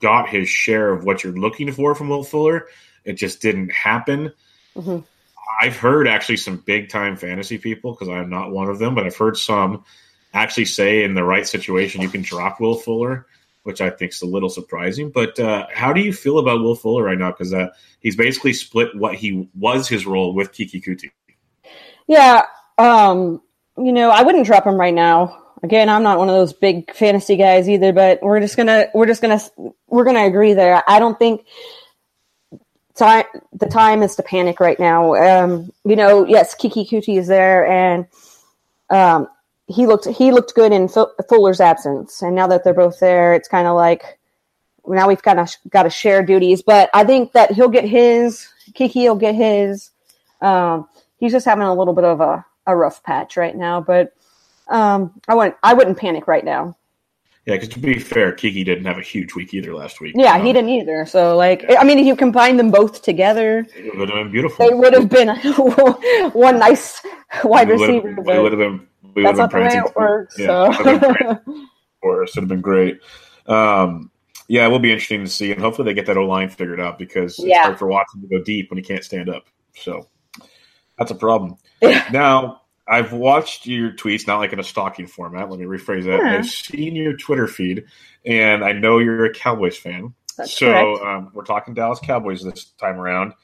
[0.00, 2.68] got his share of what you're looking for from Will Fuller.
[3.04, 4.32] It just didn't happen.
[4.76, 5.04] Mhm.
[5.60, 9.06] I've heard actually some big time fantasy people because I'm not one of them, but
[9.06, 9.84] I've heard some
[10.32, 13.26] actually say in the right situation you can drop Will Fuller,
[13.62, 15.10] which I think is a little surprising.
[15.10, 17.30] But uh, how do you feel about Will Fuller right now?
[17.30, 17.68] Because uh,
[18.00, 21.10] he's basically split what he was his role with Keke Coutee.
[22.06, 22.44] Yeah.
[22.78, 23.42] Um,
[23.76, 25.36] you know, I wouldn't drop him right now.
[25.62, 29.06] Again, I'm not one of those big fantasy guys either, but we're just gonna we're
[29.06, 29.40] just gonna
[29.86, 30.82] we're gonna agree there.
[30.88, 31.44] I don't think
[32.94, 35.14] time the time is to panic right now.
[35.14, 38.06] Um, you know, yes, Keke Coutee is there, and
[38.88, 39.28] um,
[39.70, 40.88] he looked he looked good in
[41.28, 44.18] Fuller's absence, and now that they're both there, it's kind of like
[44.86, 46.62] now we've kind of got to share duties.
[46.62, 49.90] But I think that he'll get his Keke will get his.
[50.40, 54.12] Um, he's just having a little bit of a, a rough patch right now, but
[54.68, 56.76] um, I wouldn't I wouldn't panic right now.
[57.46, 60.14] Yeah, because to be fair, Keke didn't have a huge week either last week.
[60.16, 61.06] Yeah, Um, he didn't either.
[61.06, 64.68] So like, I mean, if you combine them both together, It would have been beautiful.
[64.68, 65.28] they would have been
[66.32, 67.00] one nice
[67.44, 68.16] wide receiver.
[68.24, 68.86] We would have been.
[69.14, 70.38] We That's not the way it works.
[70.38, 70.68] Yeah, So.
[70.84, 71.66] would've been prancing
[72.00, 72.34] for us.
[72.36, 73.00] Would have been great.
[73.46, 74.10] Um,
[74.48, 76.80] yeah, it will be interesting to see, and hopefully they get that O line figured
[76.80, 77.62] out because it's Yeah.
[77.64, 79.44] hard for Watson to go deep when he can't stand up.
[79.76, 80.08] So
[80.98, 81.56] that's a problem.
[82.12, 85.48] Now I've watched your tweets, not like in a stalking format.
[85.48, 86.20] Let me rephrase that.
[86.22, 86.38] Yeah.
[86.38, 87.84] I've seen your Twitter feed,
[88.26, 90.12] and I know you're a Cowboys fan.
[90.36, 93.34] That's so um, we're talking Dallas Cowboys this time around,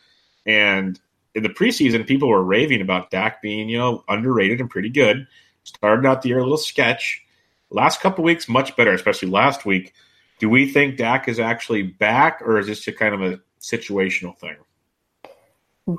[0.45, 0.99] and
[1.35, 5.27] in the preseason, people were raving about Dak being you know underrated and pretty good.
[5.67, 7.25] Started out the year a little sketch.
[7.71, 9.95] Last couple weeks, much better, especially last week.
[10.39, 14.39] Do we think Dak is actually back, or is this just kind of a situational
[14.39, 14.57] thing?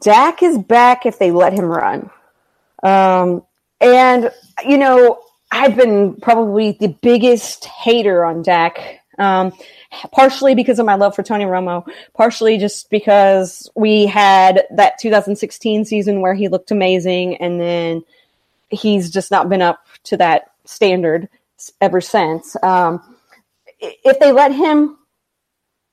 [0.02, 2.10] Dak is back if they let him run.
[2.82, 3.44] Um,
[3.82, 4.32] and,
[4.66, 5.20] you know,
[5.52, 9.52] I've been probably the biggest hater on Dak, um,
[10.14, 15.84] partially because of my love for Tony Romo, partially just because we had that 2016
[15.84, 18.04] season where he looked amazing, and then
[18.70, 21.30] he's just not been up to that standard
[21.82, 22.56] ever since.
[22.64, 23.18] Um,
[23.80, 24.98] if they let him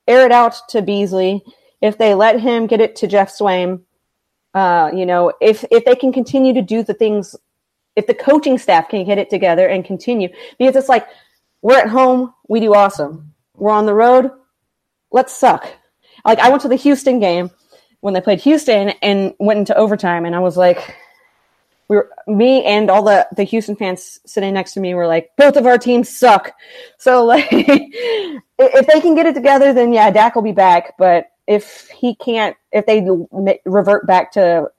[0.07, 1.43] air it out to Beasley,
[1.81, 3.81] if they let him get it to Geoff Swaim,
[4.53, 7.35] uh, you know, if if they can continue to do the things,
[7.95, 11.07] if the coaching staff can get it together and continue, because it's like
[11.61, 13.33] we're at home, we do awesome.
[13.55, 14.31] We're on the road,
[15.11, 15.67] let's suck.
[16.23, 17.51] Like I went to the Houston game
[17.99, 20.95] when they played Houston and went into overtime, and I was like,
[21.87, 25.31] we were me and all the the Houston fans sitting next to me were like,
[25.37, 26.53] both of our teams suck.
[26.97, 30.97] So like, if they can get it together, then yeah, Dak will be back.
[30.97, 33.05] But if he can't, if they
[33.65, 34.69] revert back to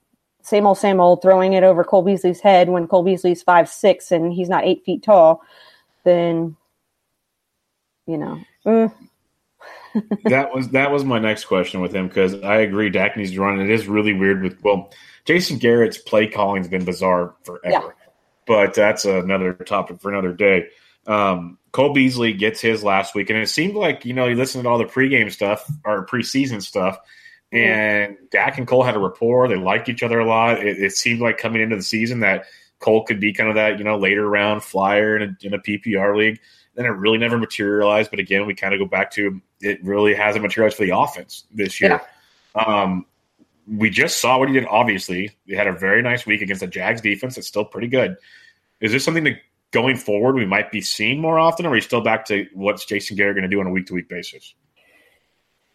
[0.41, 4.11] same old, same old, throwing it over Cole Beasley's head when Cole Beasley's five six
[4.11, 5.41] and he's not eight feet tall,
[6.03, 6.55] then
[8.05, 8.93] you know, mm,
[10.25, 13.41] that was that was my next question with him because I agree Dak needs to
[13.41, 13.59] run.
[13.59, 14.91] It is really weird with well,
[15.25, 18.05] Jason Garrett's play calling's been bizarre forever, Yeah.
[18.45, 20.67] but that's another topic for another day.
[21.05, 24.63] Um, Cole Beasley gets his last week, and it seemed like you know you listened
[24.63, 26.97] to all the pregame stuff or preseason stuff,
[27.51, 29.47] and Dak and Cole had a rapport.
[29.47, 30.65] They liked each other a lot.
[30.65, 32.45] It, it seemed like coming into the season that
[32.79, 35.59] Cole could be kind of that you know later round flyer in a, in a
[35.59, 36.39] PPR league.
[36.77, 38.09] Then it really never materialized.
[38.09, 41.43] But again, we kind of go back to it really hasn't materialized for the offense
[41.51, 42.01] this year.
[42.55, 43.05] Um,
[43.67, 44.65] we just saw what he did.
[44.69, 47.35] Obviously, he had a very nice week against the Jags defense.
[47.35, 48.15] That's still pretty good.
[48.79, 51.81] Is this something that going forward we might be seeing more often, or are we
[51.81, 54.53] still back to what's Jason Garrett going to do on a week to week basis?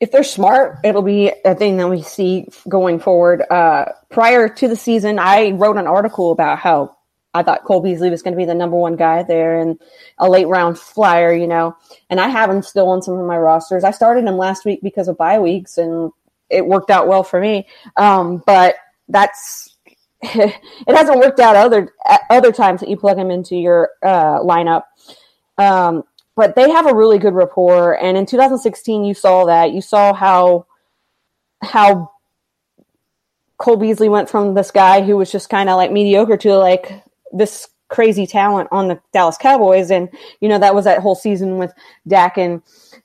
[0.03, 3.41] if they're smart, it'll be a thing that we see going forward.
[3.49, 6.97] Uh, prior to the season, I wrote an article about how
[7.35, 9.81] I thought Cole Beasley was going to be the number one guy there and
[10.19, 11.77] a late round flyer, you know.
[12.11, 13.85] And I have him still on some of my rosters.
[13.85, 16.13] I started him last week because of bye weeks, and
[16.51, 17.67] it worked out well for me.
[17.97, 18.77] Um, but
[19.09, 19.77] that's
[20.23, 21.93] it hasn't worked out other
[22.31, 24.83] other times that you plug him into your uh, lineup.
[25.59, 26.05] Um,
[26.37, 29.73] but they have a really good rapport, and in 2016, you saw that.
[29.73, 30.67] You saw how
[31.63, 32.11] how
[33.59, 37.02] Cole Beasley went from this guy who was just kind of like mediocre to like
[37.33, 39.91] this crazy talent on the Dallas Cowboys.
[39.91, 40.09] And,
[40.41, 41.73] you know, that was that whole season with
[42.09, 42.63] Dak and,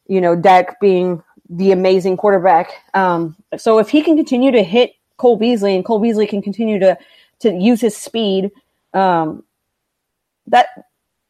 [0.07, 2.71] you know, Dak being the amazing quarterback.
[2.93, 6.79] Um, so if he can continue to hit Cole Beasley and Cole Beasley can continue
[6.79, 6.97] to,
[7.39, 8.51] to use his speed,
[8.93, 9.43] um,
[10.47, 10.67] that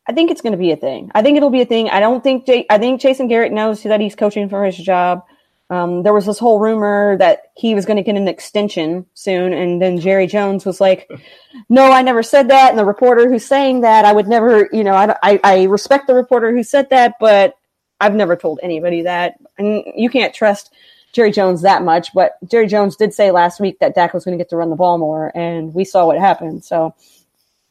[0.07, 1.12] I think it's going to be a thing.
[1.13, 1.89] I think it'll be a thing.
[1.89, 5.23] I don't think J- I think Jason Garrett knows that he's coaching for his job.
[5.69, 9.51] Um, there was this whole rumor that he was going to get an extension soon,
[9.51, 11.10] and then Jerry Jones was like,
[11.69, 14.84] "No, I never said that." And the reporter who's saying that, I would never, you
[14.84, 17.56] know, I, I, I respect the reporter who said that, but
[17.99, 20.73] I've never told anybody that, and you can't trust
[21.12, 22.13] Jerry Jones that much.
[22.13, 24.69] But Jerry Jones did say last week that Dak was going to get to run
[24.69, 26.63] the ball more, and we saw what happened.
[26.63, 26.95] So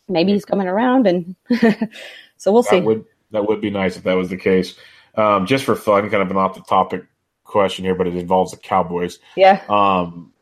[0.07, 1.35] maybe he's coming around, and
[2.37, 2.81] so we'll that see.
[2.81, 4.75] Would, that would be nice if that was the case.
[5.15, 7.07] Um, just for fun, kind of an off the topic
[7.47, 9.19] question here, but it involves the Cowboys.
[9.37, 9.63] Yeah.
[9.69, 10.33] Um,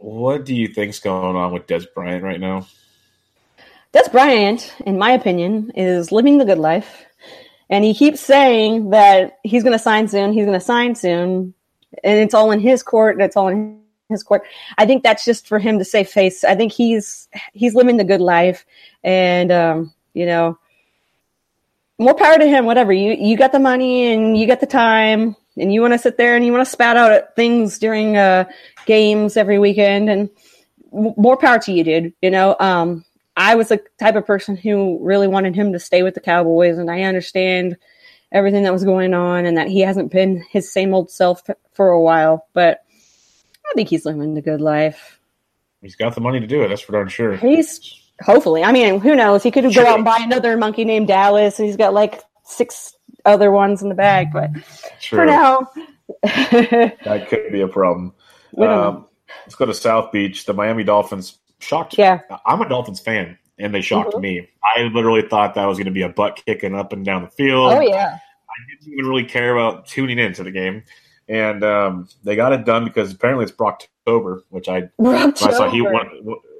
[0.00, 2.66] what do you think's going on with Dez Bryant right now?
[3.92, 7.04] Dez Bryant, in my opinion, is living the good life.
[7.70, 10.32] And he keeps saying that he's going to sign soon.
[10.32, 11.54] He's going to sign soon.
[12.04, 13.16] And it's all in his court.
[13.16, 14.42] And it's all in his court.
[14.78, 16.44] I think that's just for him to save face.
[16.44, 18.64] I think he's, he's living the good life.
[19.04, 20.58] And, um, you know,
[21.98, 22.92] more power to him, whatever.
[22.92, 26.16] You, you got the money and you got the time and you want to sit
[26.16, 28.44] there and you want to spout out at things during, uh,
[28.86, 30.30] games every weekend and
[30.90, 32.14] more power to you, dude.
[32.22, 33.04] You know, um,
[33.36, 36.78] I was the type of person who really wanted him to stay with the Cowboys,
[36.78, 37.76] and I understand
[38.32, 41.42] everything that was going on and that he hasn't been his same old self
[41.72, 42.46] for a while.
[42.52, 42.82] But
[43.66, 45.20] I think he's living the good life.
[45.82, 46.68] He's got the money to do it.
[46.68, 47.36] That's for darn sure.
[47.36, 47.80] He's
[48.20, 48.64] hopefully.
[48.64, 49.42] I mean, who knows?
[49.42, 52.94] He could go out and buy another monkey named Dallas, and he's got like six
[53.28, 54.32] other ones in the bag.
[54.32, 54.50] But
[55.00, 55.18] True.
[55.20, 55.68] for now,
[56.22, 58.14] that could be a problem.
[58.56, 59.06] Um,
[59.44, 60.46] let's go to South Beach.
[60.46, 61.96] The Miami Dolphins shocked.
[61.98, 62.20] Yeah.
[62.46, 64.20] I'm a Dolphins fan, and they shocked Mhm.
[64.20, 64.48] me.
[64.76, 67.28] I literally thought that was going to be a butt kicking up and down the
[67.30, 67.72] field.
[67.74, 70.82] oh yeah, I didn't even really care about tuning into the game,
[71.28, 75.82] and um, they got it done because apparently it's Brocktober, which I I saw he
[75.82, 76.06] when,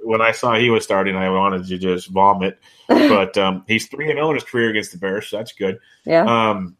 [0.05, 2.59] when I saw he was starting, I wanted to just vomit.
[2.89, 5.79] But um, he's three and zero in his career against the Bears, so that's good.
[6.05, 6.77] yeah, Um,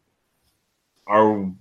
[1.07, 1.51] are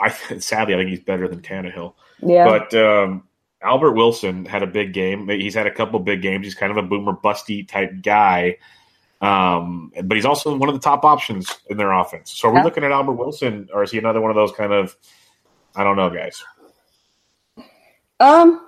[0.00, 1.94] I sadly I think he's better than Tannehill.
[2.22, 2.44] yeah.
[2.44, 3.28] But um,
[3.62, 5.28] Albert Wilson had a big game.
[5.28, 6.46] He's had a couple big games.
[6.46, 8.56] He's kind of a boomer busty type guy.
[9.20, 12.32] Um, but he's also one of the top options in their offense.
[12.32, 12.64] So are we Yeah.
[12.64, 14.96] looking at Albert Wilson, or is he another one of those kind of
[15.76, 16.42] I don't know, guys?
[18.20, 18.66] Um,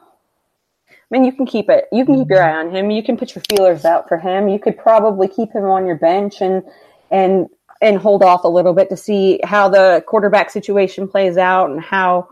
[1.14, 1.86] Mean, you can keep it.
[1.92, 2.90] You can keep your eye on him.
[2.90, 4.48] You can put your feelers out for him.
[4.48, 6.64] You could probably keep him on your bench and
[7.08, 7.48] and
[7.80, 11.80] and hold off a little bit to see how the quarterback situation plays out and
[11.80, 12.28] how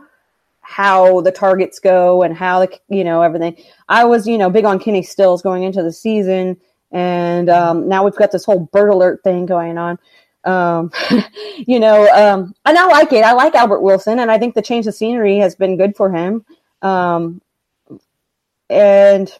[0.63, 3.57] how the targets go and how the you know everything.
[3.89, 6.57] I was you know big on Kenny Stills going into the season,
[6.91, 9.97] and um, now we've got this whole bird alert thing going on.
[10.43, 10.91] Um,
[11.57, 13.23] you know, um, and I like it.
[13.23, 16.11] I like Albert Wilson, and I think the change of scenery has been good for
[16.11, 16.45] him.
[16.83, 17.41] Um,
[18.73, 19.33] and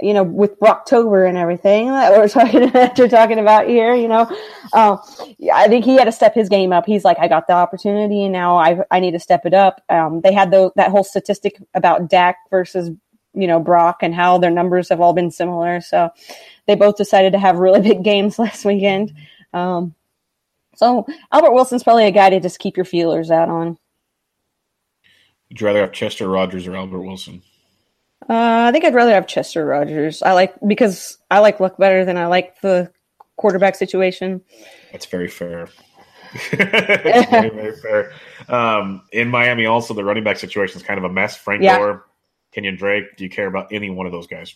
[0.00, 4.08] you know, with Brocktober and everything that we're talking that you're talking about here, you
[4.08, 4.30] know,
[4.72, 4.96] uh,
[5.52, 6.84] I think he had to step his game up.
[6.86, 9.82] He's like, I got the opportunity, and now I I need to step it up.
[9.88, 12.90] Um, they had the, that whole statistic about Dak versus
[13.34, 15.80] you know Brock and how their numbers have all been similar.
[15.80, 16.10] So
[16.66, 19.14] they both decided to have really big games last weekend.
[19.52, 19.94] Um,
[20.74, 23.78] so Albert Wilson's probably a guy to just keep your feelers out on.
[25.48, 27.40] Would you rather have Chester Rogers or Albert Wilson?
[28.28, 30.22] Uh, I think I'd rather have Chester Rogers.
[30.22, 32.90] I like because I like Luck better than I like the
[33.36, 34.42] quarterback situation.
[34.92, 35.68] That's very fair.
[36.52, 38.12] That's very, very fair.
[38.48, 41.36] Um, in Miami, also the running back situation is kind of a mess.
[41.36, 41.78] Frank Yeah.
[41.78, 42.06] Gore,
[42.52, 43.16] Kenyon Drake.
[43.16, 44.54] Do you care about any one of those guys?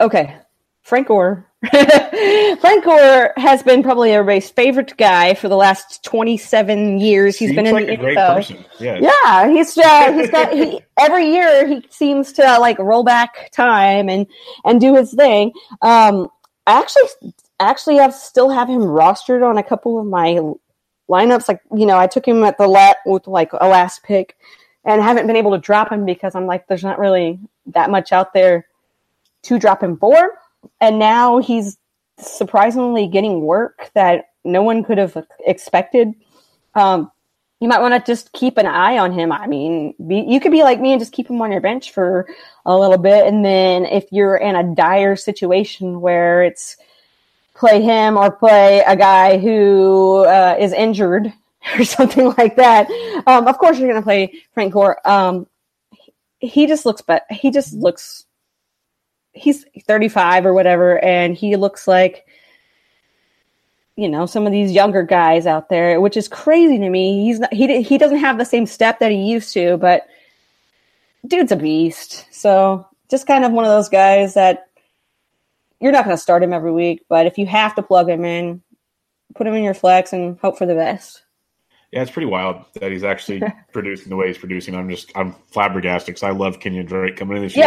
[0.00, 0.36] Okay,
[0.84, 1.46] Frank Gore.
[1.70, 7.38] Frank Gore has been probably everybody's favorite guy for the last 27 years.
[7.38, 8.64] He's Seems been in like the a great person.
[8.78, 8.98] Yeah.
[9.00, 13.50] Yeah, he's uh, he's got he, every year he seems to uh, like roll back
[13.50, 14.26] time and
[14.66, 15.52] and do his thing.
[15.80, 16.28] Um,
[16.66, 20.38] I actually actually have still have him rostered on a couple of my
[21.08, 21.48] lineups.
[21.48, 24.36] Like you know, I took him at the lat with like a last pick,
[24.84, 28.12] and haven't been able to drop him because I'm like, there's not really that much
[28.12, 28.66] out there
[29.44, 30.38] to drop him for.
[30.80, 31.78] And now he's
[32.18, 36.12] surprisingly getting work that no one could have expected.
[36.74, 37.10] Um,
[37.60, 39.32] you might want to just keep an eye on him.
[39.32, 41.92] I mean, be, you could be like me and just keep him on your bench
[41.92, 42.28] for
[42.66, 43.26] a little bit.
[43.26, 46.76] And then if you're in a dire situation where it's
[47.54, 51.32] play him or play a guy who uh, is injured
[51.78, 52.90] or something like that,
[53.26, 55.00] um, of course you're going to play Frank Gore.
[55.08, 55.46] Um,
[56.40, 58.23] he just looks, but he just looks
[59.34, 62.26] he's 35 or whatever, and he looks like
[63.96, 67.24] you know some of these younger guys out there, which is crazy to me.
[67.24, 70.06] He's not, he he doesn't have the same step that he used to, but
[71.26, 72.26] dude's a beast.
[72.30, 74.68] So just kind of one of those guys that
[75.80, 78.24] you're not going to start him every week, but if you have to plug him
[78.24, 78.62] in,
[79.34, 81.22] put him in your flex and hope for the best.
[81.92, 84.74] Yeah, it's pretty wild that he's actually producing the way he's producing.
[84.74, 87.64] I'm just I'm flabbergasted because I love Kenyon Drake coming in this year.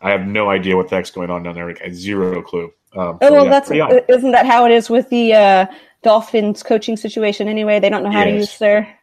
[0.00, 1.68] I have no idea what the heck's going on down there.
[1.68, 2.72] I have zero clue.
[2.96, 3.70] Um, Oh so, well, yeah, that's
[4.08, 5.66] isn't that how it is with the uh,
[6.02, 7.80] Dolphins coaching situation anyway?
[7.80, 8.98] They don't know how to use their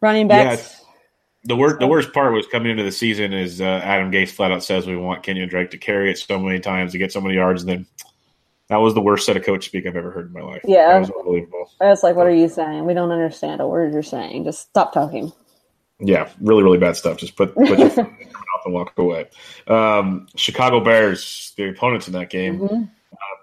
[0.00, 0.80] running backs.
[1.46, 4.50] The worst, the worst part was coming into the season is uh, Adam Gase flat
[4.50, 7.20] out says we want Kenyon Drake to carry it so many times to get so
[7.20, 7.62] many yards.
[7.62, 7.86] And then
[8.68, 10.62] that was the worst set of coach speak I've ever heard in my life.
[10.64, 10.92] Yeah.
[10.92, 11.70] that was unbelievable.
[11.82, 12.86] I was like, "What are you saying?
[12.86, 14.44] We don't understand a word you're saying.
[14.44, 15.32] Just stop talking."
[16.00, 17.18] Yeah, really, really bad stuff.
[17.18, 17.90] Just put put your
[18.64, 19.26] foot in your mouth and walk away.
[19.68, 22.60] Um, Chicago Bears, the opponents in that game.
[22.60, 22.90] Mhm.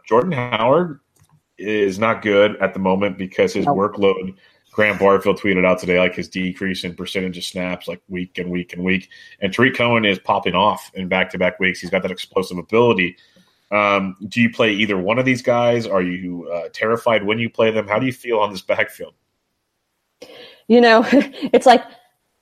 [0.08, 1.00] Jordan Howard
[1.58, 4.36] is not good at the moment because his workload.
[4.74, 8.50] Graham Barfield tweeted out today like his decrease in percentage of snaps, like week and
[8.50, 9.10] week and week.
[9.42, 11.82] And Tarik Cohen is popping off in back to back weeks.
[11.82, 13.18] He's got that explosive ability.
[13.70, 15.86] Um, do you play either one of these guys?
[15.86, 17.88] Are you uh, terrified when you play them?
[17.88, 19.14] How do you feel on this backfield?
[20.68, 21.84] You know, it's like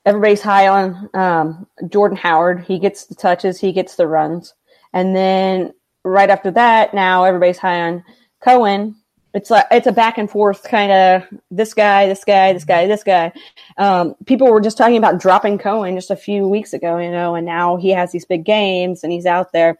[0.06, 2.64] everybody's high on um, Jordan Howard.
[2.64, 4.54] He gets the touches, he gets the runs,
[4.93, 5.74] and then
[6.04, 8.04] right after that, now everybody's high on
[8.41, 8.95] Cohen.
[9.34, 12.88] It's like it's a back and forth kind of this guy, this guy, this guy,
[12.88, 13.32] this guy.
[13.78, 17.36] Um, people were just talking about dropping Cohen just a few weeks ago, you know,
[17.36, 19.78] and now he has these big games and he's out there.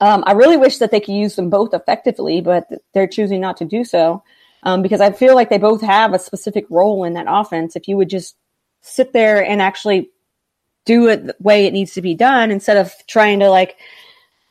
[0.00, 3.58] Um, I really wish that they could use them both effectively, but they're choosing not
[3.58, 4.22] to do so
[4.62, 7.76] um, because I feel like they both have a specific role in that offense.
[7.76, 8.36] If you would just
[8.82, 10.10] sit there and actually
[10.84, 13.76] do it the way it needs to be done instead of trying to like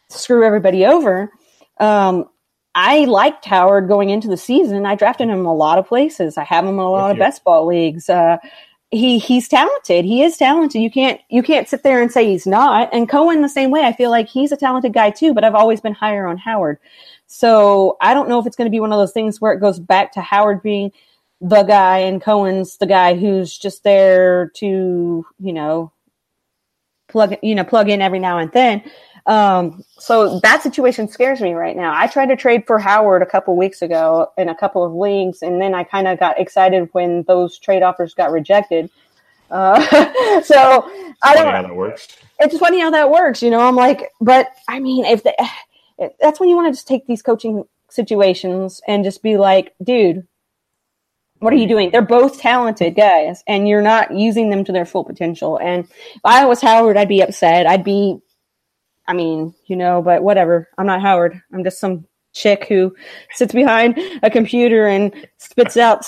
[0.09, 1.31] screw everybody over.
[1.79, 2.29] Um,
[2.75, 4.85] I liked Howard going into the season.
[4.85, 6.37] I drafted him a lot of places.
[6.37, 7.23] I have him in a lot of you.
[7.23, 8.09] best ball leagues.
[8.09, 8.37] Uh,
[8.91, 10.05] he he's talented.
[10.05, 10.81] He is talented.
[10.81, 12.89] You can't you can't sit there and say he's not.
[12.91, 13.85] And Cohen the same way.
[13.85, 15.33] I feel like he's a talented guy too.
[15.33, 16.79] But I've always been higher on Howard.
[17.27, 19.59] So I don't know if it's going to be one of those things where it
[19.59, 20.91] goes back to Howard being
[21.41, 25.91] the guy and Cohen's the guy who's just there to you know
[27.07, 28.83] plug you know plug in every now and then.
[29.25, 31.93] Um, so that situation scares me right now.
[31.95, 35.43] I tried to trade for Howard a couple weeks ago in a couple of leagues,
[35.43, 38.89] and then I kind of got excited when those trade offers got rejected.
[39.51, 39.79] Uh,
[40.41, 40.89] so
[41.21, 41.53] I don't.
[41.53, 42.07] how that works.
[42.39, 43.59] It's funny how that works, you know.
[43.59, 45.35] I'm like, but I mean, if the,
[46.19, 50.27] that's when you want to just take these coaching situations and just be like, dude,
[51.39, 51.89] what are you doing?
[51.89, 55.57] They're both talented guys, and you're not using them to their full potential.
[55.59, 57.65] And if I was Howard, I'd be upset.
[57.65, 58.19] I'd be,
[59.07, 60.67] I mean, you know, but whatever.
[60.77, 61.41] I'm not Howard.
[61.53, 62.95] I'm just some chick who
[63.31, 66.05] sits behind a computer and spits out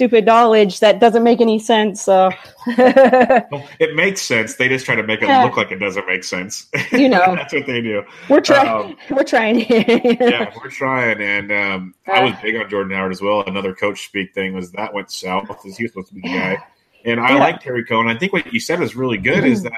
[0.00, 2.00] stupid knowledge that doesn't make any sense.
[2.02, 2.30] So,
[2.66, 4.54] Well, it makes sense.
[4.54, 5.44] They just try to make it Yeah.
[5.44, 6.68] look like it doesn't make sense.
[6.90, 7.34] You know.
[7.36, 8.02] that's what they do.
[8.30, 8.66] we're trying.
[8.68, 9.58] Um, we're trying.
[9.68, 12.38] yeah, we're trying, and um, I was Uh.
[12.42, 13.44] big on Jordan Howard as well.
[13.46, 15.50] Another coach speak thing was that went south.
[15.66, 16.58] Is he was supposed to be the guy?
[17.04, 17.40] And I Yeah.
[17.40, 18.08] like Tarik Cohen.
[18.08, 19.44] I think what you said is really good.
[19.44, 19.72] Is that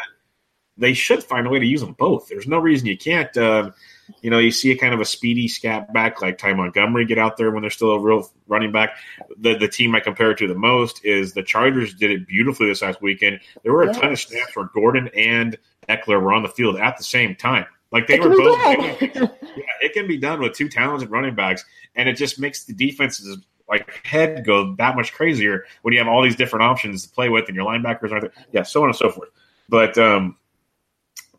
[0.79, 2.29] they should find a way to use them both.
[2.29, 3.37] There's no reason you can't.
[3.37, 3.75] Um,
[4.21, 7.19] you know, you see a kind of a speedy scat back like Ty Montgomery get
[7.19, 8.97] out there when they're still a real running back.
[9.39, 12.67] The the team I compare it to the most is the Chargers did it beautifully
[12.69, 13.41] this last weekend.
[13.63, 15.57] There were a ton of snaps where Gordon and
[15.89, 17.67] Ekeler were on the field at the same time.
[17.91, 18.59] Like they It were both.
[19.01, 22.39] they were- yeah, it can be done with two talented running backs, and it just
[22.41, 23.39] makes the defenses
[23.69, 27.29] like head go that much crazier when you have all these different options to play
[27.29, 28.33] with, and your linebackers aren't there.
[28.53, 29.29] Yeah, so on and so forth.
[29.69, 30.37] But um,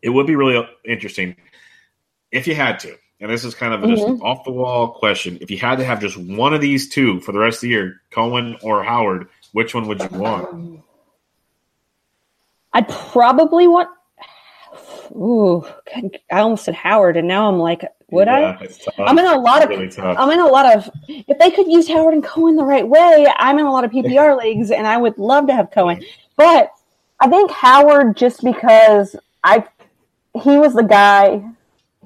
[0.02, 1.36] it would be really interesting
[2.34, 2.94] if you had to.
[3.20, 4.20] And this is kind of just Mhm.
[4.22, 5.38] off the wall question.
[5.40, 7.68] If you had to have just one of these two for the rest of the
[7.68, 10.80] year, Cohen or Howard, which one would you want?
[12.74, 13.88] I'd probably want.
[15.12, 15.64] Ooh,
[16.32, 18.64] I almost said Howard, and now I'm like, would Yeah, I?
[18.64, 19.68] It's I'm in a lot of.
[19.68, 19.90] really.
[19.96, 20.90] I'm in a lot of.
[21.08, 23.92] If they could use Howard and Cohen the right way, I'm in a lot of
[23.92, 26.02] PPR leagues, and I would love to have Cohen.
[26.36, 26.72] But
[27.20, 29.14] I think Howard, just because
[29.44, 29.64] I,
[30.42, 31.44] he was the guy.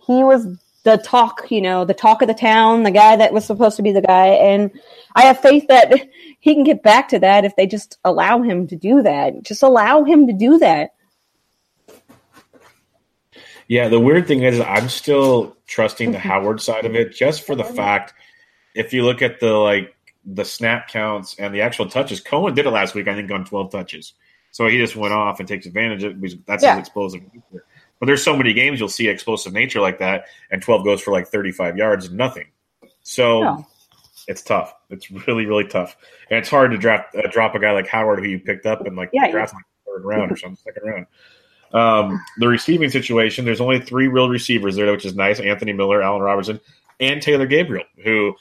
[0.08, 3.44] He was the talk, you know, the talk of the town, the guy that was
[3.44, 4.70] supposed to be the guy, and
[5.14, 5.92] I have faith that
[6.40, 9.42] he can get back to that if they just allow him to do that.
[9.42, 10.94] Just allow him to do that.
[13.68, 16.28] Yeah, the weird thing is I'm still trusting the mm-hmm.
[16.28, 17.76] Howard side of it just for the mm-hmm.
[17.76, 18.14] fact
[18.74, 19.94] if you look at the like
[20.24, 23.44] the snap counts and the actual touches, Cohen did it last week, I think, on
[23.44, 24.14] 12 touches.
[24.52, 26.76] So he just went off and takes advantage of it that's Yeah.
[26.76, 27.64] his explosive nature.
[28.00, 31.12] But there's so many games you'll see explosive nature like that, and 12 goes for
[31.12, 32.46] like 35 yards and nothing.
[33.02, 33.58] So yeah.
[34.28, 34.74] it's tough.
[34.90, 35.96] It's really, really tough.
[36.30, 38.86] And it's hard to draft, uh, drop a guy like Howard who you picked up
[38.86, 41.06] in like yeah, draft like third round or something, second round.
[41.72, 45.40] Um, the receiving situation, there's only three real receivers there, which is nice.
[45.40, 46.60] Anthony Miller, Allen Robinson,
[47.00, 48.34] and Taylor Gabriel, who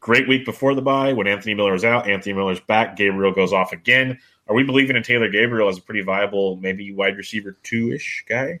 [0.00, 1.12] great week before the bye.
[1.12, 2.96] When Anthony Miller is out, Anthony Miller's back.
[2.96, 4.18] Gabriel goes off again.
[4.48, 8.24] Are we believing in Taylor Gabriel as a pretty viable, maybe wide receiver two ish
[8.28, 8.60] guy?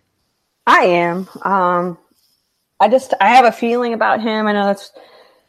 [0.68, 1.28] I am.
[1.42, 1.98] Um,
[2.78, 4.46] I just I have a feeling about him.
[4.46, 4.92] I know that's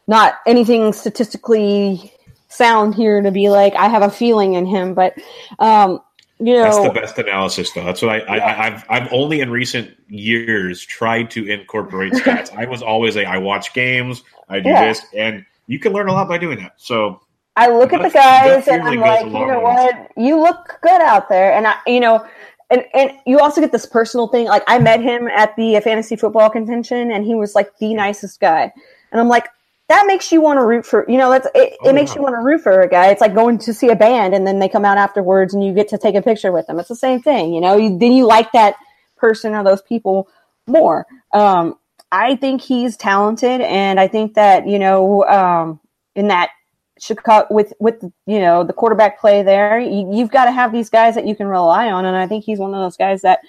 [0.07, 2.13] not anything statistically
[2.47, 5.13] sound here to be like I have a feeling in him, but
[5.59, 5.99] um,
[6.39, 7.83] you know, that's the best analysis, though.
[7.83, 8.45] That's what I, yeah.
[8.45, 12.55] I, I've I've only in recent years tried to incorporate stats.
[12.55, 14.87] I was always a I watch games, I do yeah.
[14.87, 16.75] this, and you can learn a lot by doing that.
[16.77, 17.21] So
[17.57, 21.27] I look at the guys and I'm like, you know what, you look good out
[21.27, 22.25] there, and I, you know.
[22.71, 24.45] And, and you also get this personal thing.
[24.45, 28.39] Like I met him at the fantasy football convention, and he was like the nicest
[28.39, 28.71] guy.
[29.11, 29.47] And I'm like,
[29.89, 32.21] that makes you want to root for you know that's it, oh, it makes you
[32.21, 34.59] want to root for a guy it's like going to see a band and then
[34.59, 36.95] they come out afterwards and you get to take a picture with them it's the
[36.95, 38.75] same thing you know you, then you like that
[39.17, 40.29] person or those people
[40.67, 41.75] more um,
[42.11, 45.79] i think he's talented and i think that you know um,
[46.15, 46.51] in that
[46.99, 50.89] Chicago with with you know the quarterback play there you, you've got to have these
[50.89, 53.39] guys that you can rely on and i think he's one of those guys that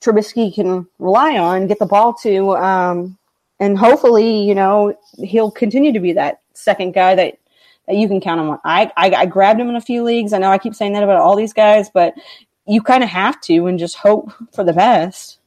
[0.00, 3.18] Trubisky can rely on, get the ball to, um,
[3.58, 7.38] and hopefully, you know, he'll continue to be that second guy that,
[7.86, 8.58] that you can count on.
[8.64, 10.32] I, I, I grabbed him in a few leagues.
[10.32, 12.14] I know I keep saying that about all these guys, but
[12.66, 15.38] you kind of have to and just hope for the best.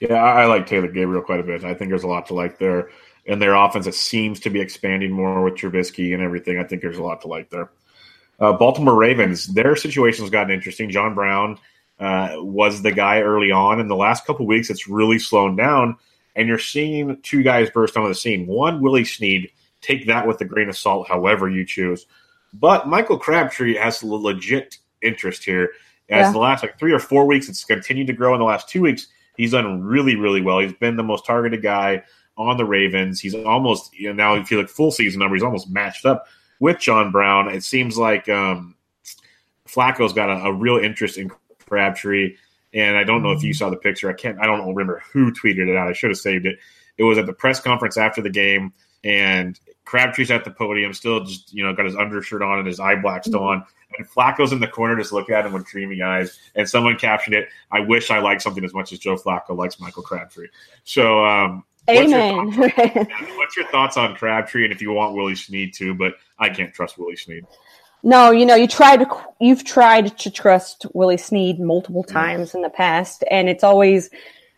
[0.00, 1.64] Yeah, I like Taylor Gabriel quite a bit.
[1.64, 2.90] I think there's a lot to like there.
[3.26, 6.58] And their offense it seems to be expanding more with Trubisky and everything.
[6.58, 7.70] I think there's a lot to like there.
[8.38, 10.90] Uh, Baltimore Ravens, their situation's gotten interesting.
[10.90, 11.58] John Brown
[11.98, 13.80] uh, was the guy early on.
[13.80, 15.96] In the last couple weeks, it's really slowed down
[16.36, 18.46] and you're seeing two guys burst onto the scene.
[18.46, 19.50] One, Willie Snead.
[19.80, 22.06] Take that with a grain of salt, however you choose.
[22.52, 25.72] But Michael Crabtree has a legit interest here.
[26.08, 26.32] As yeah.
[26.32, 28.34] the last like three or four weeks, it's continued to grow.
[28.34, 30.58] In the last two weeks, he's done really, really well.
[30.58, 32.02] He's been the most targeted guy
[32.36, 33.20] on the Ravens.
[33.20, 36.26] He's almost you know, now if you look full season number, he's almost matched up
[36.60, 37.48] with John Brown.
[37.48, 38.74] It seems like um,
[39.68, 41.30] Flacco's got a, a real interest in
[41.66, 42.36] Crabtree.
[42.72, 43.58] And I don't know if you mm-hmm.
[43.58, 44.10] saw the picture.
[44.10, 44.38] I can't.
[44.40, 45.88] I don't remember who tweeted it out.
[45.88, 46.58] I should have saved it.
[46.98, 48.72] It was at the press conference after the game,
[49.04, 52.80] and Crabtree's at the podium, still just you know got his undershirt on and his
[52.80, 53.64] eye black still on.
[53.96, 56.36] And Flacco's in the corner just looking at him with dreamy eyes.
[56.56, 59.78] And someone captioned it, "I wish I liked something as much as Joe Flacco likes
[59.78, 60.48] Michael Crabtree."
[60.82, 62.46] So, um, Amen.
[62.46, 62.88] What's your,
[63.36, 64.64] what's your, thoughts on Crabtree?
[64.64, 67.44] And if you want Willie Snead too, but I can't trust Willie Snead.
[68.02, 69.06] No, you know, you tried to,
[69.40, 74.10] you've tried to trust Willie Snead multiple times in the past, and it's always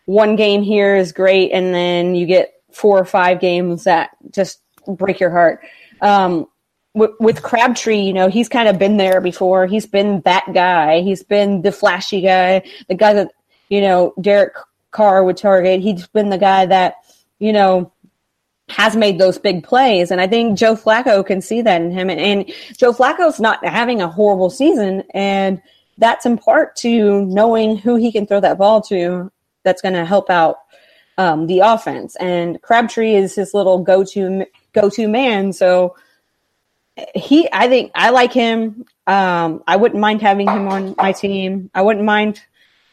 [0.06, 4.60] one game here is great, and then you get four or five games that just
[4.86, 5.60] break your heart.
[6.00, 6.46] Um,
[6.94, 9.66] with, with Crabtree, you know, he's kind of been there before.
[9.66, 11.02] He's been that guy.
[11.02, 13.32] He's been the flashy guy, the guy that,
[13.68, 14.54] you know, Derek
[14.90, 15.80] Carr would target.
[15.80, 16.94] He's been the guy that,
[17.38, 17.92] you know,
[18.68, 20.10] has made those big plays.
[20.10, 22.10] And I think Joe Flacco can see that in him.
[22.10, 25.04] And, and Joe Flacco's not having a horrible season.
[25.14, 25.62] And
[25.98, 29.30] that's in part to knowing who he can throw that ball to
[29.62, 30.58] that's going to help out
[31.18, 32.16] um, the offense.
[32.16, 35.52] And Crabtree is his little go to go to man.
[35.52, 35.96] So
[37.14, 38.84] he, I think I like him.
[39.06, 41.70] Um, I wouldn't mind having him on my team.
[41.74, 42.42] I wouldn't mind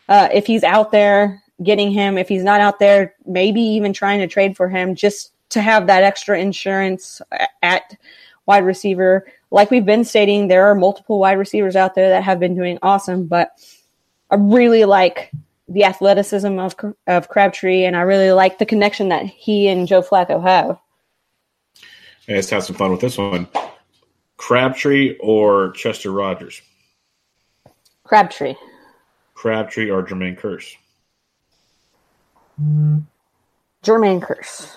[0.08, 2.18] uh, if he's out there getting him.
[2.18, 5.88] If he's not out there, maybe even trying to trade for him just to have
[5.88, 7.22] that extra insurance
[7.62, 7.96] at
[8.46, 9.26] wide receiver.
[9.52, 12.80] Like we've been stating, there are multiple wide receivers out there that have been doing
[12.82, 13.52] awesome, but
[14.30, 15.32] I really like
[15.68, 16.76] the athleticism of
[17.08, 20.78] of Crabtree, and I really like the connection that he and Joe Flacco have.
[22.28, 23.48] Let's have some fun with this one.
[24.38, 26.62] Crabtree or Chester Rogers?
[28.04, 28.56] Crabtree.
[29.36, 30.76] Crabtree or Jermaine Kearse?
[32.60, 34.72] Jermaine Kearse.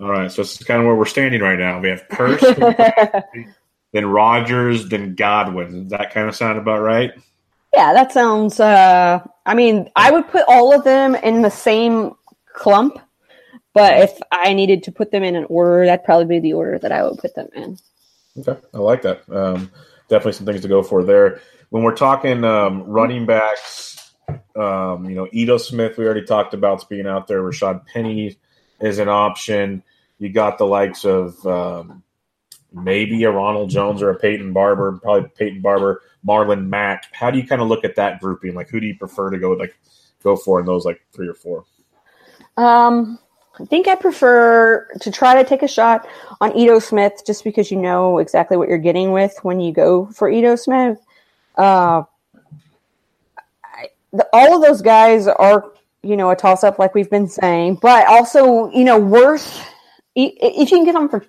[0.00, 1.78] All right, so this is kind of where we're standing right now.
[1.80, 3.24] We have Kearse,
[3.92, 5.82] then Rogers, then Godwin.
[5.82, 7.12] Does that kind of sound about right?
[7.74, 8.58] Yeah, that sounds.
[8.58, 12.14] Uh, I mean, I would put all of them in the same
[12.54, 12.98] clump,
[13.74, 16.78] but if I needed to put them in an order, that'd probably be the order
[16.78, 17.78] that I would put them in.
[18.38, 19.22] Okay, I like that.
[19.30, 19.70] Um,
[20.08, 21.40] definitely some things to go for there.
[21.68, 23.99] When we're talking um, running backs,
[24.56, 27.42] um, you know, Ito Smith, we already talked about being out there.
[27.42, 28.38] Rashaad Penny
[28.80, 29.82] is an option.
[30.18, 32.02] You got the likes of um,
[32.72, 37.06] maybe a Ronald Jones or a Peyton Barber, probably Peyton Barber, Marlon Mack.
[37.12, 38.54] How do you kind of look at that grouping?
[38.54, 39.52] Like, who do you prefer to go?
[39.52, 39.76] Like,
[40.22, 41.64] go for in those like three or four?
[42.56, 43.18] Um,
[43.58, 46.06] I think I prefer to try to take a shot
[46.40, 50.06] on Ito Smith just because you know exactly what you're getting with when you go
[50.06, 50.98] for Ito Smith.
[51.56, 52.02] Uh,
[54.12, 57.78] the, all of those guys are, you know, a toss up, like we've been saying,
[57.80, 59.66] but also, you know, worth
[60.16, 61.24] if you can get them for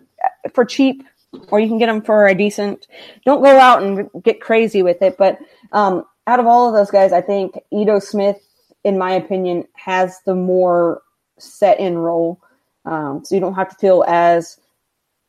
[0.53, 1.03] for cheap
[1.49, 2.87] or you can get them for a decent.
[3.25, 5.39] Don't go out and get crazy with it, but
[5.71, 8.37] um, out of all of those guys, I think Ito Smith,
[8.83, 11.01] in my opinion, has the more
[11.37, 12.41] set in role.
[12.85, 14.59] Um, so you don't have to feel as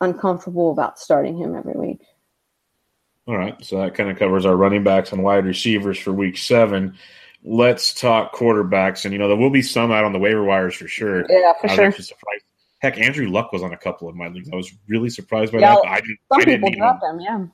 [0.00, 2.00] uncomfortable about starting him every week.
[3.28, 3.62] All right.
[3.64, 6.98] So that kind of covers our running backs and wide receivers for week seven.
[7.44, 9.04] Let's talk quarterbacks.
[9.04, 11.24] And, you know, there will be some out on the waiver wires for sure.
[11.28, 11.92] Yeah, for sure.
[12.78, 14.48] Heck, Andrew Luck was on a couple of my leagues.
[14.52, 15.88] I was really surprised by Yeah, that.
[15.88, 17.18] I didn't, Some I didn't people drop him.
[17.18, 17.46] them, yeah.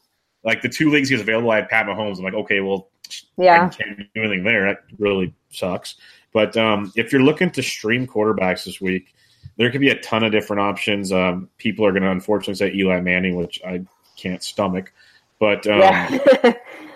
[0.43, 2.19] Like the two leagues he was available, I had Pat Mahomes.
[2.19, 2.89] I'm like, okay, well,
[3.37, 3.67] Yeah.
[3.67, 4.67] I can't do anything there.
[4.67, 5.97] That really sucks.
[6.33, 9.15] But um, if you're looking to stream quarterbacks this week,
[9.57, 11.13] there could be a ton of different options.
[11.13, 13.85] Um, people are going to unfortunately say Eli Manning, which I
[14.17, 14.93] can't stomach.
[15.41, 16.53] But um, yeah.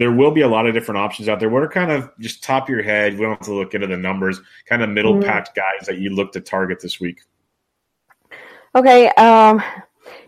[0.00, 1.50] there will be a lot of different options out there.
[1.50, 3.12] What are kind of just top of your head?
[3.12, 4.40] We don't have to look into the numbers.
[4.66, 5.26] Kind of middle Mhm.
[5.26, 7.20] packed guys that you look to target this week.
[8.74, 9.62] Okay, um,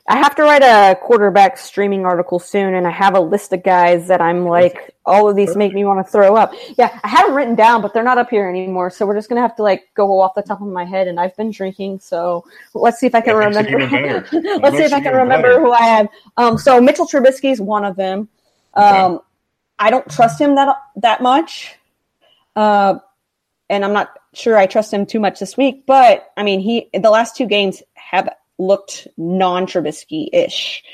[0.09, 3.63] I have to write a quarterback streaming article soon, and I have a list of
[3.63, 6.53] guys that I'm like, all of these make me want to throw up.
[6.77, 9.29] Yeah, I have them written down, but they're not up here anymore, so we're just
[9.31, 11.09] gonna have to like go off the top of my head.
[11.09, 12.45] And I've been drinking, so
[12.75, 13.79] let's see if I can That remember.
[13.81, 14.27] even better.
[14.43, 15.61] That let's see if I can remember better.
[15.61, 16.09] who I have.
[16.37, 18.29] Um, so Mitchell Trubisky is one of them.
[18.75, 19.21] Um,
[19.83, 21.75] I don't trust him that that much,
[22.55, 23.01] uh,
[23.69, 25.87] and I'm not sure I trust him too much this week.
[25.87, 28.29] But I mean, he the last two games have
[28.59, 30.85] looked non Trubisky ish.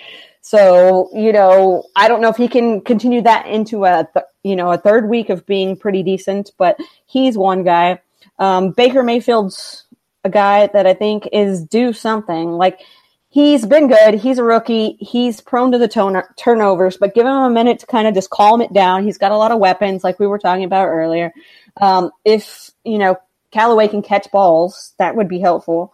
[0.41, 4.57] So you know, I don't know if he can continue that into a th- you
[4.57, 6.53] know a third week of being pretty decent.
[6.57, 8.01] But he's one guy.
[8.39, 9.85] Um, Baker Mayfield's
[10.25, 12.53] a guy that I think is do something.
[12.53, 12.81] Like
[13.29, 14.15] he's been good.
[14.15, 14.97] He's a rookie.
[15.01, 18.31] He's prone to the ton- turnovers, but give him a minute to kind of just
[18.31, 19.05] calm it down.
[19.05, 21.33] He's got a lot of weapons, like we were talking about earlier.
[21.81, 23.17] Um, if you know
[23.51, 25.93] Callaway can catch balls, that would be helpful.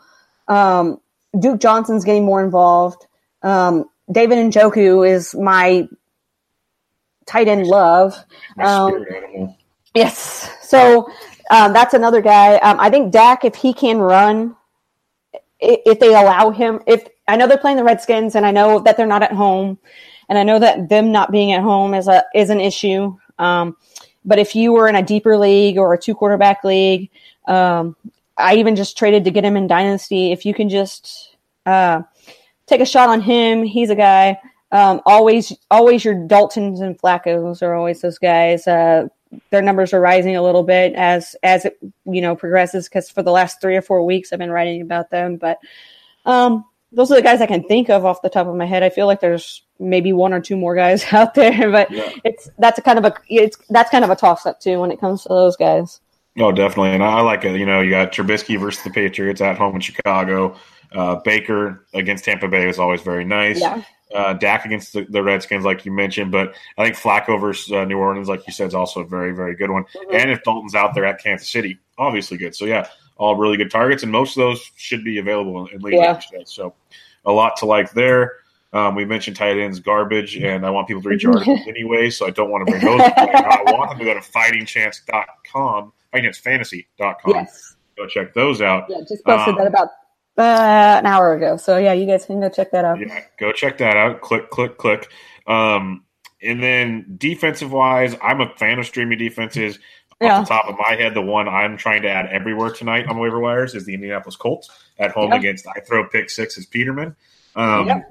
[0.49, 1.01] Um,
[1.39, 3.07] Duke Johnson's getting more involved.
[3.43, 5.89] Um, David Njoku is my
[7.27, 8.17] tight end love.
[8.59, 9.05] Um.
[9.95, 10.51] Yes.
[10.63, 11.09] So
[11.51, 12.57] um, that's another guy.
[12.57, 14.57] Um, I think Dak, if he can run,
[15.61, 18.97] if they allow him, if I know they're playing the Redskins, and I know that
[18.97, 19.79] they're not at home,
[20.29, 23.17] and I know that them not being at home is a is an issue.
[23.39, 23.77] Um,
[24.25, 27.11] but if you were in a deeper league or a two quarterback league,
[27.47, 27.97] um,
[28.37, 30.33] I even just traded to get him in Dynasty.
[30.33, 32.03] If you can just uh,
[32.67, 34.39] take a shot on him, he's a guy.
[34.73, 38.67] Um, always, always your Daltons and Flaccos are always those guys.
[38.67, 39.09] Uh,
[39.51, 43.23] their numbers are rising a little bit as as it you know progresses because for
[43.23, 45.37] the last three or four weeks I've been writing about them.
[45.37, 45.59] But
[46.25, 46.65] um,
[46.95, 48.83] those are the guys I can think of off the top of my head.
[48.83, 52.11] I feel like there's maybe one or two more guys out there, but Yeah.
[52.25, 54.91] it's that's a kind of a it's that's kind of a toss up too when
[54.91, 56.01] it comes to those guys.
[56.39, 56.91] Oh, definitely.
[56.91, 57.57] And I like it.
[57.59, 60.57] You know, you got Trubisky versus the Patriots at home in Chicago.
[60.93, 63.61] Uh, Baker against Tampa Bay is always very nice.
[63.61, 63.83] Yeah.
[64.15, 66.31] Uh, Dak against the, the Redskins, like you mentioned.
[66.33, 69.33] But I think Flacco versus uh, New Orleans, like you said, is also a very,
[69.33, 69.85] very good one.
[69.85, 70.15] Mhm.
[70.15, 72.55] And if Dalton's out there at Kansas City, obviously good.
[72.55, 74.03] So, yeah, all really good targets.
[74.03, 76.21] And most of those should be available in, league Yeah.
[76.33, 76.43] you.
[76.47, 76.75] So,
[77.25, 78.33] a lot to like there.
[78.73, 82.27] Um, we mentioned tight ends garbage, and I want people to your articles anyway, so
[82.27, 83.15] I don't want to bring those up.
[83.17, 87.33] I want them to go to fightingchance.com, fightingchancefantasy.com.
[87.35, 87.77] Yes.
[87.97, 88.87] Go check those out.
[88.89, 88.99] Yeah.
[89.09, 89.89] Just posted Um, that about
[90.37, 91.57] uh, an hour ago.
[91.57, 92.99] So yeah, you guys can go check that out.
[92.99, 94.21] Yeah, go check that out.
[94.21, 95.09] Click, click, click.
[95.47, 96.05] Um,
[96.43, 99.79] and then defensive wise, I'm a fan of streaming defenses.
[100.21, 100.39] Yeah.
[100.39, 103.19] Off the top of my head, the one I'm trying to add everywhere tonight on
[103.19, 105.39] waiver wires is the Indianapolis Colts at home Yeah.
[105.39, 107.17] against I throw pick six as Peterman.
[107.57, 108.11] Um, Yep.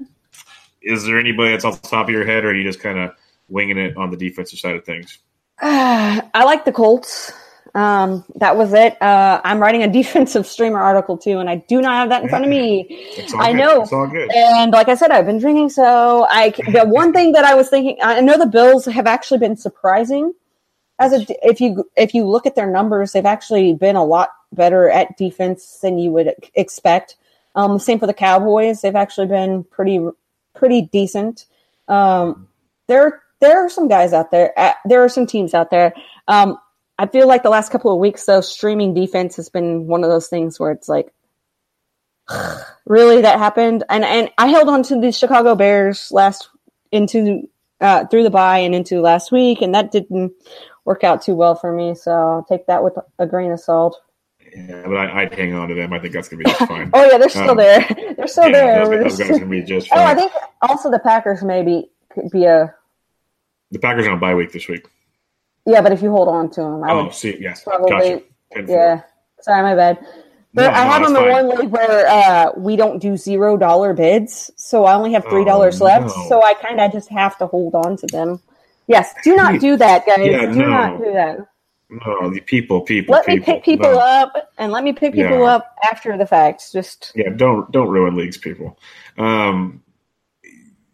[0.82, 2.98] Is there anybody that's off the top of your head, or are you just kind
[2.98, 3.12] of
[3.48, 5.18] winging it on the defensive side of things?
[5.62, 7.32] I like the Colts.
[7.74, 9.00] Um, that was it.
[9.02, 12.28] Uh, I'm writing a defensive streamer article too, and I do not have that in
[12.28, 12.86] front of me.
[13.36, 13.58] I good.
[13.58, 13.82] know.
[13.82, 14.30] It's all good.
[14.32, 17.68] And like I said, I've been drinking, so I the one thing that I was
[17.70, 20.34] thinking, I know the Bills have actually been surprising.
[20.98, 24.30] As a, if you if you look at their numbers, they've actually been a lot
[24.52, 27.16] better at defense than you would expect.
[27.56, 30.00] Um, same for the Cowboys; they've actually been pretty
[30.54, 31.46] pretty decent.
[31.88, 32.48] Um,
[32.86, 34.52] there there are some guys out there.
[34.56, 35.94] Uh, there are some teams out there.
[36.28, 36.58] Um,
[36.98, 40.10] I feel like the last couple of weeks, though, streaming defense has been one of
[40.10, 41.12] those things where it's like,
[42.86, 43.84] really, that happened.
[43.88, 46.48] And and I held on to the Chicago Bears last
[46.92, 47.48] into
[47.80, 50.32] uh, through the bye and into last week, and that didn't
[50.84, 51.94] work out too well for me.
[51.94, 54.00] So I'll take that with a grain of salt.
[54.54, 55.92] Yeah, but I, would hang on to them.
[55.92, 56.90] I think that's going to be just fine.
[56.92, 57.80] oh yeah, they're still um, there.
[58.16, 59.02] They're still yeah, there.
[59.02, 59.98] Those, those guys to be just fine.
[60.00, 60.32] Oh, I think
[60.62, 62.72] also the Packers maybe could be a.
[63.72, 64.86] The Packers are on bye week this week.
[65.66, 67.88] Yeah, but if you hold on to them, I oh, would see, yes, probably.
[68.54, 68.66] Gotcha.
[68.68, 69.00] Yeah,
[69.40, 69.98] sorry, my bad.
[70.52, 73.92] But no, I have them in one league where uh, we don't do zero dollar
[73.92, 76.06] bids, so I only have three dollars oh, left.
[76.06, 76.26] No.
[76.28, 78.40] So I kind of just have to hold on to them.
[78.86, 80.18] Yes, do not do that, guys.
[80.18, 80.68] Yeah, do no.
[80.68, 81.38] not do that.
[81.90, 83.12] No, the people, people.
[83.12, 83.38] Let people.
[83.38, 83.98] me pick people no.
[83.98, 85.56] up, and let me pick people yeah.
[85.56, 86.72] up after the fact.
[86.72, 88.78] Just yeah, don't don't ruin leagues, people.
[89.16, 89.82] Um,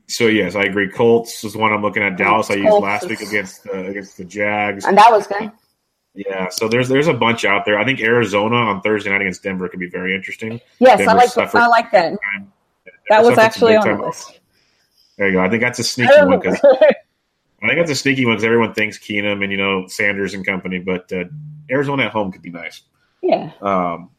[0.08, 0.88] so yes, I agree.
[0.88, 2.16] Colts is one I'm looking at.
[2.16, 5.50] Dallas I used last week against the, against the Jags, and that was good.
[6.14, 7.78] Yeah, so there's there's a bunch out there.
[7.78, 10.60] I think Arizona on Thursday night against Denver could be very interesting.
[10.80, 12.18] Yes, Denver I like I like that.
[13.08, 14.40] That was actually on the list.
[15.16, 15.40] There you go.
[15.40, 16.60] I think that's a sneaky one because
[17.62, 20.46] I think that's a sneaky one because everyone thinks Keenum and you know Sanders and
[20.46, 21.24] company, but uh,
[21.70, 22.82] Arizona at home could be nice.
[23.22, 23.52] Yeah.
[23.60, 24.10] Um,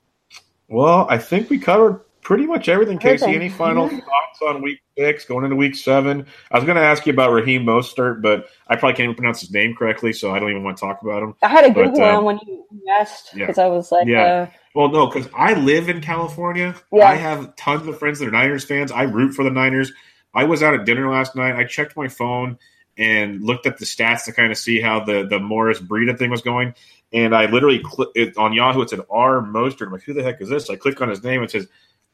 [0.68, 2.98] well, I think we covered pretty much everything.
[2.98, 6.26] Casey, any final thoughts on week six going into week seven?
[6.52, 9.42] I was going to ask you about Raheem Mostert, but I probably can't even pronounce
[9.42, 11.36] his name correctly, so I don't even want to talk about him.
[11.42, 13.64] I had to Google um, when you asked because yeah.
[13.64, 14.24] I was like, yeah.
[14.24, 16.76] Uh, well, no, because I live in California.
[16.94, 17.08] Yeah.
[17.08, 18.92] I have tons of friends that are Niners fans.
[18.92, 19.92] I root for the Niners.
[20.34, 21.56] I was out at dinner last night.
[21.56, 22.58] I checked my phone
[22.98, 26.30] and looked at the stats to kind of see how the the Morris Breida thing
[26.30, 26.74] was going.
[27.14, 29.88] And I literally cl- it, on Yahoo it said R Mostert.
[29.88, 30.70] I'm like, who the heck is this?
[30.70, 31.44] I click on his name.
[31.44, 31.68] It says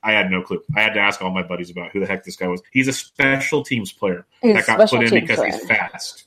[0.04, 0.64] I had no clue.
[0.76, 2.62] I had to ask all my buddies about who the heck this guy was.
[2.72, 5.52] He's a special teams player he's that got put in because player.
[5.52, 6.26] he's fast.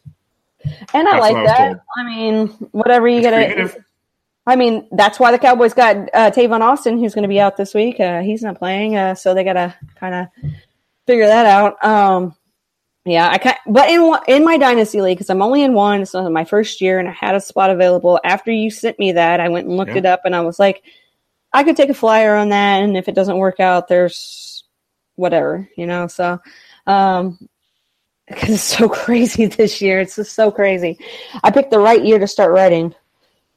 [0.93, 1.81] And I like I that.
[1.97, 3.77] I mean, whatever you get it.
[4.47, 7.57] I mean, that's why the Cowboys got uh, Tavon Austin, who's going to be out
[7.57, 8.01] this week.
[8.01, 10.27] Uh, he's not playing, uh, so they got to kind of
[11.07, 11.83] figure that out.
[11.85, 12.35] Um,
[13.07, 16.03] yeah, I can but in in my dynasty league because I'm only in one.
[16.03, 18.21] It's my first year, and I had a spot available.
[18.25, 19.99] After you sent me that, I went and looked yeah.
[19.99, 20.83] it up, and I was like,
[21.53, 24.65] I could take a flyer on that, and if it doesn't work out, there's
[25.17, 26.09] whatever, you know.
[26.09, 26.41] So,
[26.87, 27.39] um,
[28.29, 30.99] because it's so crazy this year, it's just so crazy.
[31.43, 32.95] I picked the right year to start writing.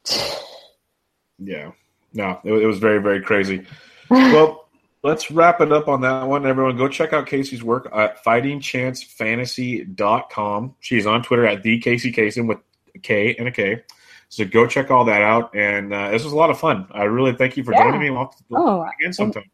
[1.38, 1.72] yeah,
[2.14, 3.66] no, it, it was very very crazy.
[4.10, 4.63] well,
[5.04, 6.46] let's wrap it up on that one.
[6.46, 10.76] Everyone, go check out Casey's work at fightingchancefantasy.com.
[10.80, 12.58] She's on Twitter at the Casey Kasem with
[12.96, 13.84] a K and a K.
[14.30, 15.56] So go check all that out.
[15.56, 16.88] And uh, this was a lot of fun.
[16.92, 17.84] I really thank you for yeah.
[17.84, 18.10] joining me.
[18.10, 19.52] We'll oh, again sometime.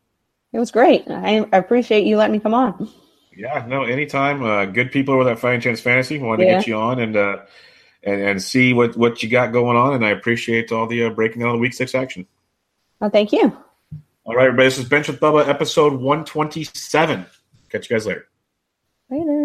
[0.53, 1.03] It was great.
[1.09, 2.89] I, appreciate you letting me come on.
[3.35, 4.43] Yeah, no, anytime.
[4.43, 6.53] Uh, good people over at Fighting Chance Fantasy wanted yeah.
[6.53, 7.37] to get you on and uh,
[8.03, 9.93] and and see what what you got going on.
[9.93, 12.25] And I appreciate all the uh, breaking down the week six action.
[12.99, 13.55] Well, thank you.
[14.29, 14.67] All right, everybody.
[14.67, 17.25] This is Bench with Bubba, episode one twenty seven.
[17.69, 18.27] Catch you guys later.
[19.09, 19.38] Later.